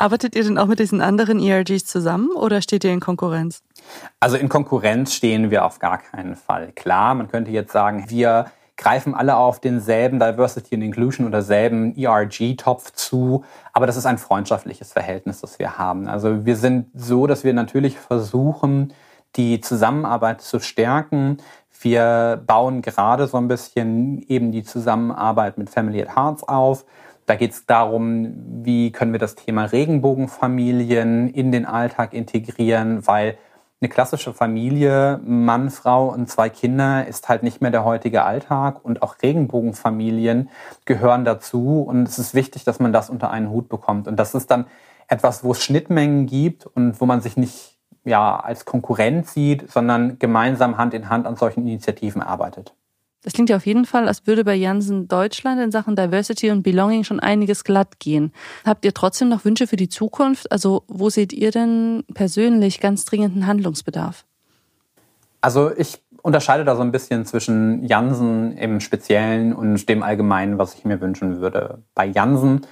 Arbeitet 0.00 0.34
ihr 0.34 0.44
denn 0.44 0.56
auch 0.56 0.66
mit 0.66 0.78
diesen 0.78 1.02
anderen 1.02 1.38
ERGs 1.38 1.84
zusammen 1.84 2.30
oder 2.30 2.62
steht 2.62 2.84
ihr 2.84 2.92
in 2.92 3.00
Konkurrenz? 3.00 3.62
Also 4.18 4.38
in 4.38 4.48
Konkurrenz 4.48 5.12
stehen 5.12 5.50
wir 5.50 5.66
auf 5.66 5.78
gar 5.78 5.98
keinen 5.98 6.36
Fall. 6.36 6.72
Klar, 6.72 7.14
man 7.14 7.28
könnte 7.28 7.50
jetzt 7.50 7.72
sagen, 7.72 8.06
wir 8.08 8.46
greifen 8.78 9.14
alle 9.14 9.36
auf 9.36 9.60
denselben 9.60 10.18
Diversity 10.18 10.74
and 10.74 10.84
Inclusion 10.84 11.26
oder 11.26 11.42
selben 11.42 11.94
ERG-Topf 11.98 12.92
zu, 12.92 13.44
aber 13.74 13.86
das 13.86 13.98
ist 13.98 14.06
ein 14.06 14.16
freundschaftliches 14.16 14.90
Verhältnis, 14.90 15.42
das 15.42 15.58
wir 15.58 15.76
haben. 15.76 16.08
Also 16.08 16.46
wir 16.46 16.56
sind 16.56 16.86
so, 16.94 17.26
dass 17.26 17.44
wir 17.44 17.52
natürlich 17.52 17.98
versuchen, 17.98 18.94
die 19.36 19.60
Zusammenarbeit 19.60 20.40
zu 20.40 20.60
stärken. 20.60 21.42
Wir 21.78 22.42
bauen 22.46 22.80
gerade 22.80 23.26
so 23.26 23.36
ein 23.36 23.48
bisschen 23.48 24.22
eben 24.28 24.50
die 24.50 24.62
Zusammenarbeit 24.62 25.58
mit 25.58 25.68
Family 25.68 26.00
at 26.00 26.16
Hearts 26.16 26.42
auf. 26.42 26.86
Da 27.30 27.36
geht 27.36 27.52
es 27.52 27.64
darum, 27.64 28.34
wie 28.64 28.90
können 28.90 29.12
wir 29.12 29.20
das 29.20 29.36
Thema 29.36 29.66
Regenbogenfamilien 29.66 31.28
in 31.28 31.52
den 31.52 31.64
Alltag 31.64 32.12
integrieren, 32.12 33.06
weil 33.06 33.38
eine 33.80 33.88
klassische 33.88 34.34
Familie, 34.34 35.20
Mann, 35.24 35.70
Frau 35.70 36.08
und 36.08 36.28
zwei 36.28 36.48
Kinder 36.48 37.06
ist 37.06 37.28
halt 37.28 37.44
nicht 37.44 37.60
mehr 37.60 37.70
der 37.70 37.84
heutige 37.84 38.24
Alltag 38.24 38.84
und 38.84 39.02
auch 39.02 39.14
Regenbogenfamilien 39.22 40.48
gehören 40.86 41.24
dazu 41.24 41.82
und 41.82 42.08
es 42.08 42.18
ist 42.18 42.34
wichtig, 42.34 42.64
dass 42.64 42.80
man 42.80 42.92
das 42.92 43.08
unter 43.08 43.30
einen 43.30 43.50
Hut 43.50 43.68
bekommt 43.68 44.08
und 44.08 44.16
das 44.16 44.34
ist 44.34 44.50
dann 44.50 44.66
etwas, 45.06 45.44
wo 45.44 45.52
es 45.52 45.62
Schnittmengen 45.62 46.26
gibt 46.26 46.66
und 46.66 47.00
wo 47.00 47.06
man 47.06 47.20
sich 47.20 47.36
nicht 47.36 47.78
ja 48.02 48.40
als 48.40 48.64
Konkurrent 48.64 49.28
sieht, 49.28 49.70
sondern 49.70 50.18
gemeinsam 50.18 50.78
Hand 50.78 50.94
in 50.94 51.08
Hand 51.08 51.28
an 51.28 51.36
solchen 51.36 51.60
Initiativen 51.60 52.22
arbeitet. 52.22 52.74
Das 53.22 53.34
klingt 53.34 53.50
ja 53.50 53.56
auf 53.56 53.66
jeden 53.66 53.84
Fall, 53.84 54.08
als 54.08 54.26
würde 54.26 54.44
bei 54.44 54.54
Janssen 54.54 55.06
Deutschland 55.06 55.60
in 55.60 55.70
Sachen 55.70 55.94
Diversity 55.94 56.50
und 56.50 56.62
Belonging 56.62 57.04
schon 57.04 57.20
einiges 57.20 57.64
glatt 57.64 58.00
gehen. 58.00 58.32
Habt 58.64 58.84
ihr 58.84 58.94
trotzdem 58.94 59.28
noch 59.28 59.44
Wünsche 59.44 59.66
für 59.66 59.76
die 59.76 59.90
Zukunft? 59.90 60.50
Also 60.50 60.84
wo 60.88 61.10
seht 61.10 61.34
ihr 61.34 61.50
denn 61.50 62.04
persönlich 62.14 62.80
ganz 62.80 63.04
dringenden 63.04 63.46
Handlungsbedarf? 63.46 64.24
Also 65.42 65.70
ich 65.76 66.00
unterscheide 66.22 66.64
da 66.64 66.76
so 66.76 66.82
ein 66.82 66.92
bisschen 66.92 67.26
zwischen 67.26 67.84
Janssen 67.84 68.56
im 68.56 68.80
Speziellen 68.80 69.54
und 69.54 69.88
dem 69.88 70.02
Allgemeinen, 70.02 70.58
was 70.58 70.74
ich 70.74 70.84
mir 70.84 71.00
wünschen 71.00 71.40
würde. 71.40 71.82
Bei 71.94 72.06
Janssen, 72.06 72.62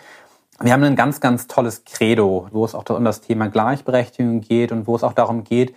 wir 0.60 0.72
haben 0.72 0.82
ein 0.82 0.96
ganz, 0.96 1.20
ganz 1.20 1.46
tolles 1.46 1.84
Credo, 1.84 2.48
wo 2.52 2.64
es 2.64 2.74
auch 2.74 2.88
um 2.90 3.04
das 3.04 3.20
Thema 3.20 3.48
Gleichberechtigung 3.48 4.40
geht 4.40 4.72
und 4.72 4.86
wo 4.86 4.96
es 4.96 5.02
auch 5.02 5.12
darum 5.12 5.44
geht, 5.44 5.74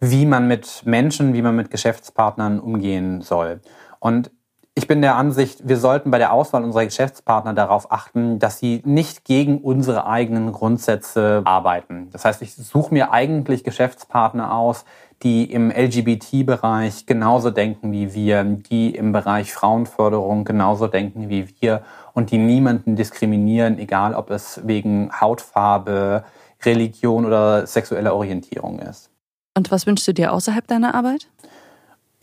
wie 0.00 0.26
man 0.26 0.48
mit 0.48 0.82
Menschen, 0.84 1.34
wie 1.34 1.42
man 1.42 1.56
mit 1.56 1.70
Geschäftspartnern 1.70 2.58
umgehen 2.58 3.22
soll. 3.22 3.60
Und 4.04 4.30
ich 4.74 4.86
bin 4.86 5.00
der 5.00 5.16
Ansicht, 5.16 5.66
wir 5.66 5.78
sollten 5.78 6.10
bei 6.10 6.18
der 6.18 6.34
Auswahl 6.34 6.62
unserer 6.62 6.84
Geschäftspartner 6.84 7.54
darauf 7.54 7.90
achten, 7.90 8.38
dass 8.38 8.58
sie 8.58 8.82
nicht 8.84 9.24
gegen 9.24 9.62
unsere 9.62 10.06
eigenen 10.06 10.52
Grundsätze 10.52 11.40
arbeiten. 11.46 12.10
Das 12.12 12.26
heißt, 12.26 12.42
ich 12.42 12.54
suche 12.54 12.92
mir 12.92 13.12
eigentlich 13.12 13.64
Geschäftspartner 13.64 14.54
aus, 14.54 14.84
die 15.22 15.50
im 15.50 15.70
LGBT-Bereich 15.70 17.06
genauso 17.06 17.50
denken 17.50 17.92
wie 17.92 18.12
wir, 18.12 18.44
die 18.44 18.94
im 18.94 19.12
Bereich 19.12 19.54
Frauenförderung 19.54 20.44
genauso 20.44 20.86
denken 20.86 21.30
wie 21.30 21.48
wir 21.62 21.82
und 22.12 22.30
die 22.30 22.38
niemanden 22.38 22.96
diskriminieren, 22.96 23.78
egal 23.78 24.14
ob 24.14 24.30
es 24.30 24.60
wegen 24.66 25.18
Hautfarbe, 25.18 26.24
Religion 26.62 27.24
oder 27.24 27.66
sexueller 27.66 28.14
Orientierung 28.14 28.80
ist. 28.80 29.08
Und 29.56 29.70
was 29.70 29.86
wünschst 29.86 30.06
du 30.06 30.12
dir 30.12 30.34
außerhalb 30.34 30.66
deiner 30.66 30.94
Arbeit? 30.94 31.28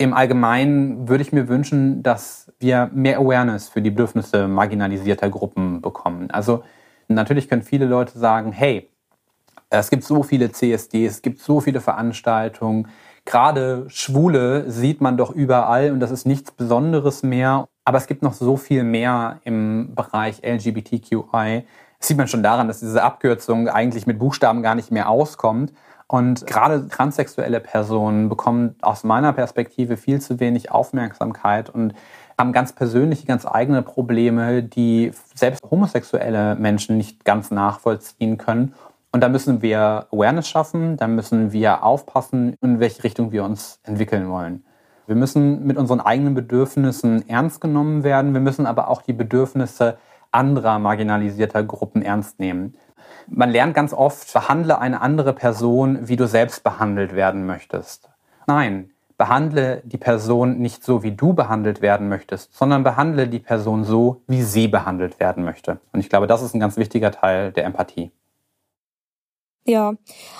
Im 0.02 0.14
Allgemeinen 0.14 1.08
würde 1.08 1.22
ich 1.22 1.32
mir 1.32 1.46
wünschen, 1.46 2.02
dass 2.02 2.52
wir 2.58 2.90
mehr 2.92 3.20
Awareness 3.20 3.68
für 3.68 3.80
die 3.80 3.90
Bedürfnisse 3.90 4.48
marginalisierter 4.48 5.30
Gruppen 5.30 5.80
bekommen. 5.80 6.28
Also 6.32 6.64
natürlich 7.06 7.48
können 7.48 7.62
viele 7.62 7.86
Leute 7.86 8.18
sagen, 8.18 8.50
hey, 8.50 8.90
es 9.70 9.90
gibt 9.90 10.02
so 10.02 10.24
viele 10.24 10.50
CSDs, 10.50 11.12
es 11.12 11.22
gibt 11.22 11.38
so 11.38 11.60
viele 11.60 11.80
Veranstaltungen. 11.80 12.88
Gerade 13.24 13.84
Schwule 13.90 14.68
sieht 14.68 15.00
man 15.00 15.16
doch 15.16 15.30
überall 15.30 15.92
und 15.92 16.00
das 16.00 16.10
ist 16.10 16.26
nichts 16.26 16.50
Besonderes 16.50 17.22
mehr. 17.22 17.68
Aber 17.84 17.98
es 17.98 18.08
gibt 18.08 18.24
noch 18.24 18.32
so 18.32 18.56
viel 18.56 18.82
mehr 18.82 19.38
im 19.44 19.94
Bereich 19.94 20.42
LGBTQI. 20.42 21.64
Das 22.00 22.08
sieht 22.08 22.16
man 22.16 22.26
schon 22.26 22.42
daran, 22.42 22.66
dass 22.66 22.80
diese 22.80 23.04
Abkürzung 23.04 23.68
eigentlich 23.68 24.08
mit 24.08 24.18
Buchstaben 24.18 24.64
gar 24.64 24.74
nicht 24.74 24.90
mehr 24.90 25.08
auskommt. 25.08 25.72
Und 26.12 26.46
gerade 26.46 26.88
transsexuelle 26.88 27.58
Personen 27.58 28.28
bekommen 28.28 28.76
aus 28.82 29.02
meiner 29.02 29.32
Perspektive 29.32 29.96
viel 29.96 30.20
zu 30.20 30.40
wenig 30.40 30.70
Aufmerksamkeit 30.70 31.70
und 31.70 31.94
haben 32.36 32.52
ganz 32.52 32.74
persönliche, 32.74 33.26
ganz 33.26 33.46
eigene 33.46 33.80
Probleme, 33.80 34.62
die 34.62 35.12
selbst 35.34 35.62
homosexuelle 35.70 36.54
Menschen 36.56 36.98
nicht 36.98 37.24
ganz 37.24 37.50
nachvollziehen 37.50 38.36
können. 38.36 38.74
Und 39.10 39.22
da 39.22 39.30
müssen 39.30 39.62
wir 39.62 40.06
Awareness 40.12 40.50
schaffen, 40.50 40.98
da 40.98 41.08
müssen 41.08 41.52
wir 41.52 41.82
aufpassen, 41.82 42.56
in 42.60 42.78
welche 42.78 43.04
Richtung 43.04 43.32
wir 43.32 43.42
uns 43.42 43.80
entwickeln 43.82 44.28
wollen. 44.28 44.66
Wir 45.06 45.16
müssen 45.16 45.64
mit 45.66 45.78
unseren 45.78 46.02
eigenen 46.02 46.34
Bedürfnissen 46.34 47.26
ernst 47.26 47.62
genommen 47.62 48.04
werden, 48.04 48.34
wir 48.34 48.42
müssen 48.42 48.66
aber 48.66 48.88
auch 48.88 49.00
die 49.00 49.14
Bedürfnisse 49.14 49.96
anderer 50.30 50.78
marginalisierter 50.78 51.62
Gruppen 51.62 52.02
ernst 52.02 52.38
nehmen. 52.38 52.74
Man 53.28 53.50
lernt 53.50 53.74
ganz 53.74 53.92
oft, 53.92 54.32
behandle 54.32 54.78
eine 54.78 55.00
andere 55.00 55.32
Person, 55.32 56.08
wie 56.08 56.16
du 56.16 56.26
selbst 56.26 56.62
behandelt 56.62 57.14
werden 57.14 57.46
möchtest. 57.46 58.08
Nein, 58.46 58.90
behandle 59.16 59.82
die 59.84 59.98
Person 59.98 60.58
nicht 60.58 60.84
so, 60.84 61.02
wie 61.02 61.12
du 61.12 61.32
behandelt 61.32 61.80
werden 61.80 62.08
möchtest, 62.08 62.54
sondern 62.56 62.82
behandle 62.82 63.28
die 63.28 63.38
Person 63.38 63.84
so, 63.84 64.22
wie 64.26 64.42
sie 64.42 64.68
behandelt 64.68 65.20
werden 65.20 65.44
möchte. 65.44 65.78
Und 65.92 66.00
ich 66.00 66.08
glaube, 66.08 66.26
das 66.26 66.42
ist 66.42 66.54
ein 66.54 66.60
ganz 66.60 66.76
wichtiger 66.76 67.12
Teil 67.12 67.52
der 67.52 67.64
Empathie. 67.64 68.10
Ja, 69.64 69.92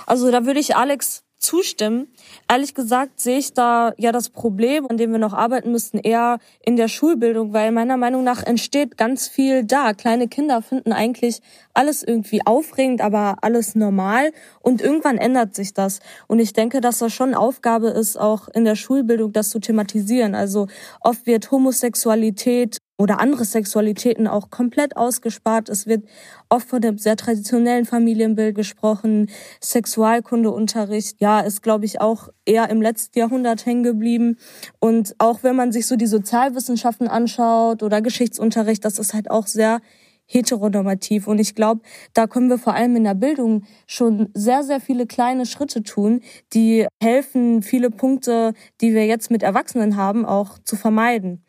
also 0.06 0.30
da 0.32 0.46
würde 0.46 0.58
ich 0.58 0.74
Alex 0.74 1.24
zustimmen. 1.42 2.08
Ehrlich 2.50 2.74
gesagt 2.74 3.20
sehe 3.20 3.38
ich 3.38 3.52
da 3.52 3.92
ja 3.98 4.12
das 4.12 4.30
Problem, 4.30 4.86
an 4.88 4.96
dem 4.96 5.12
wir 5.12 5.18
noch 5.18 5.34
arbeiten 5.34 5.72
müssten, 5.72 5.98
eher 5.98 6.38
in 6.64 6.76
der 6.76 6.88
Schulbildung, 6.88 7.52
weil 7.52 7.72
meiner 7.72 7.96
Meinung 7.96 8.24
nach 8.24 8.42
entsteht 8.42 8.96
ganz 8.96 9.28
viel 9.28 9.64
da. 9.64 9.92
Kleine 9.92 10.28
Kinder 10.28 10.62
finden 10.62 10.92
eigentlich 10.92 11.40
alles 11.74 12.02
irgendwie 12.02 12.46
aufregend, 12.46 13.00
aber 13.00 13.36
alles 13.42 13.74
normal 13.74 14.32
und 14.60 14.80
irgendwann 14.80 15.18
ändert 15.18 15.54
sich 15.54 15.74
das. 15.74 16.00
Und 16.28 16.38
ich 16.38 16.52
denke, 16.52 16.80
dass 16.80 16.98
das 16.98 17.12
schon 17.12 17.34
Aufgabe 17.34 17.88
ist, 17.88 18.18
auch 18.18 18.48
in 18.48 18.64
der 18.64 18.76
Schulbildung 18.76 19.32
das 19.32 19.50
zu 19.50 19.58
thematisieren. 19.58 20.34
Also 20.34 20.68
oft 21.00 21.26
wird 21.26 21.50
Homosexualität 21.50 22.78
oder 23.02 23.18
andere 23.18 23.44
Sexualitäten 23.44 24.26
auch 24.26 24.50
komplett 24.50 24.96
ausgespart. 24.96 25.68
Es 25.68 25.86
wird 25.86 26.04
oft 26.48 26.68
von 26.68 26.80
dem 26.80 26.98
sehr 26.98 27.16
traditionellen 27.16 27.84
Familienbild 27.84 28.54
gesprochen. 28.54 29.28
Sexualkundeunterricht, 29.60 31.20
ja, 31.20 31.40
ist, 31.40 31.62
glaube 31.62 31.84
ich, 31.84 32.00
auch 32.00 32.28
eher 32.44 32.70
im 32.70 32.80
letzten 32.80 33.18
Jahrhundert 33.18 33.66
hängen 33.66 33.82
geblieben. 33.82 34.38
Und 34.78 35.14
auch 35.18 35.42
wenn 35.42 35.56
man 35.56 35.72
sich 35.72 35.86
so 35.86 35.96
die 35.96 36.06
Sozialwissenschaften 36.06 37.08
anschaut 37.08 37.82
oder 37.82 38.00
Geschichtsunterricht, 38.00 38.84
das 38.84 38.98
ist 38.98 39.14
halt 39.14 39.30
auch 39.30 39.46
sehr 39.46 39.80
heteronormativ. 40.26 41.26
Und 41.26 41.38
ich 41.38 41.54
glaube, 41.54 41.82
da 42.14 42.26
können 42.26 42.48
wir 42.48 42.58
vor 42.58 42.74
allem 42.74 42.96
in 42.96 43.04
der 43.04 43.14
Bildung 43.14 43.64
schon 43.86 44.30
sehr, 44.34 44.62
sehr 44.62 44.80
viele 44.80 45.06
kleine 45.06 45.46
Schritte 45.46 45.82
tun, 45.82 46.20
die 46.52 46.86
helfen, 47.02 47.62
viele 47.62 47.90
Punkte, 47.90 48.54
die 48.80 48.94
wir 48.94 49.06
jetzt 49.06 49.30
mit 49.30 49.42
Erwachsenen 49.42 49.96
haben, 49.96 50.24
auch 50.24 50.58
zu 50.64 50.76
vermeiden. 50.76 51.44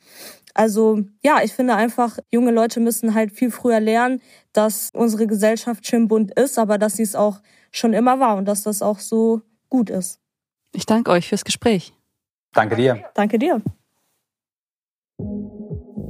Also 0.53 1.01
ja, 1.23 1.41
ich 1.43 1.53
finde 1.53 1.75
einfach, 1.75 2.19
junge 2.31 2.51
Leute 2.51 2.79
müssen 2.79 3.15
halt 3.15 3.31
viel 3.31 3.51
früher 3.51 3.79
lernen, 3.79 4.21
dass 4.53 4.91
unsere 4.93 5.25
Gesellschaft 5.25 5.87
schön 5.87 6.07
bunt 6.07 6.31
ist, 6.39 6.59
aber 6.59 6.77
dass 6.77 6.95
sie 6.95 7.03
es 7.03 7.15
auch 7.15 7.41
schon 7.71 7.93
immer 7.93 8.19
war 8.19 8.37
und 8.37 8.45
dass 8.45 8.63
das 8.63 8.81
auch 8.81 8.99
so 8.99 9.41
gut 9.69 9.89
ist. 9.89 10.19
Ich 10.73 10.85
danke 10.85 11.11
euch 11.11 11.27
fürs 11.27 11.43
Gespräch. 11.43 11.93
Danke 12.53 12.75
dir. 12.75 13.03
Danke 13.15 13.39
dir. 13.39 13.61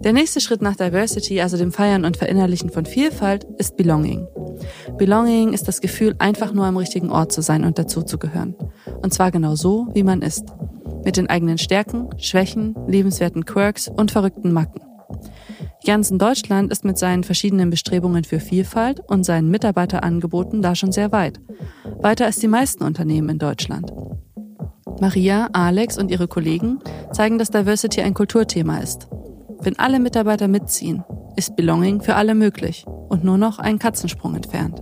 Der 0.03 0.11
nächste 0.11 0.41
Schritt 0.41 0.61
nach 0.61 0.75
Diversity, 0.75 1.39
also 1.39 1.55
dem 1.55 1.71
Feiern 1.71 2.03
und 2.03 2.17
Verinnerlichen 2.17 2.69
von 2.69 2.85
Vielfalt, 2.85 3.45
ist 3.57 3.77
Belonging. 3.77 4.27
Belonging 4.97 5.53
ist 5.53 5.69
das 5.69 5.79
Gefühl, 5.79 6.15
einfach 6.19 6.51
nur 6.51 6.65
am 6.65 6.75
richtigen 6.75 7.09
Ort 7.09 7.31
zu 7.31 7.41
sein 7.41 7.63
und 7.63 7.79
dazuzugehören. 7.79 8.55
Und 9.01 9.13
zwar 9.13 9.31
genau 9.31 9.55
so, 9.55 9.87
wie 9.93 10.03
man 10.03 10.21
ist. 10.21 10.43
Mit 11.05 11.17
den 11.17 11.29
eigenen 11.29 11.57
Stärken, 11.57 12.09
Schwächen, 12.17 12.75
lebenswerten 12.87 13.45
Quirks 13.45 13.87
und 13.87 14.11
verrückten 14.11 14.51
Macken. 14.51 14.81
Janssen 15.83 16.17
Deutschland 16.17 16.71
ist 16.71 16.85
mit 16.85 16.97
seinen 16.97 17.23
verschiedenen 17.23 17.69
Bestrebungen 17.69 18.23
für 18.23 18.39
Vielfalt 18.39 19.01
und 19.01 19.25
seinen 19.25 19.49
Mitarbeiterangeboten 19.49 20.61
da 20.61 20.75
schon 20.75 20.93
sehr 20.93 21.11
weit. 21.11 21.41
Weiter 21.99 22.25
als 22.25 22.37
die 22.37 22.47
meisten 22.47 22.83
Unternehmen 22.83 23.29
in 23.29 23.39
Deutschland. 23.39 23.91
Maria, 25.01 25.49
Alex 25.51 25.97
und 25.97 26.09
ihre 26.09 26.27
Kollegen 26.27 26.79
zeigen, 27.11 27.37
dass 27.37 27.49
Diversity 27.49 28.01
ein 28.01 28.13
Kulturthema 28.13 28.77
ist. 28.77 29.07
Wenn 29.59 29.77
alle 29.77 29.99
Mitarbeiter 29.99 30.47
mitziehen, 30.47 31.03
ist 31.35 31.55
Belonging 31.55 32.01
für 32.01 32.15
alle 32.15 32.35
möglich 32.35 32.85
und 33.09 33.23
nur 33.23 33.37
noch 33.37 33.59
ein 33.59 33.79
Katzensprung 33.79 34.35
entfernt. 34.35 34.81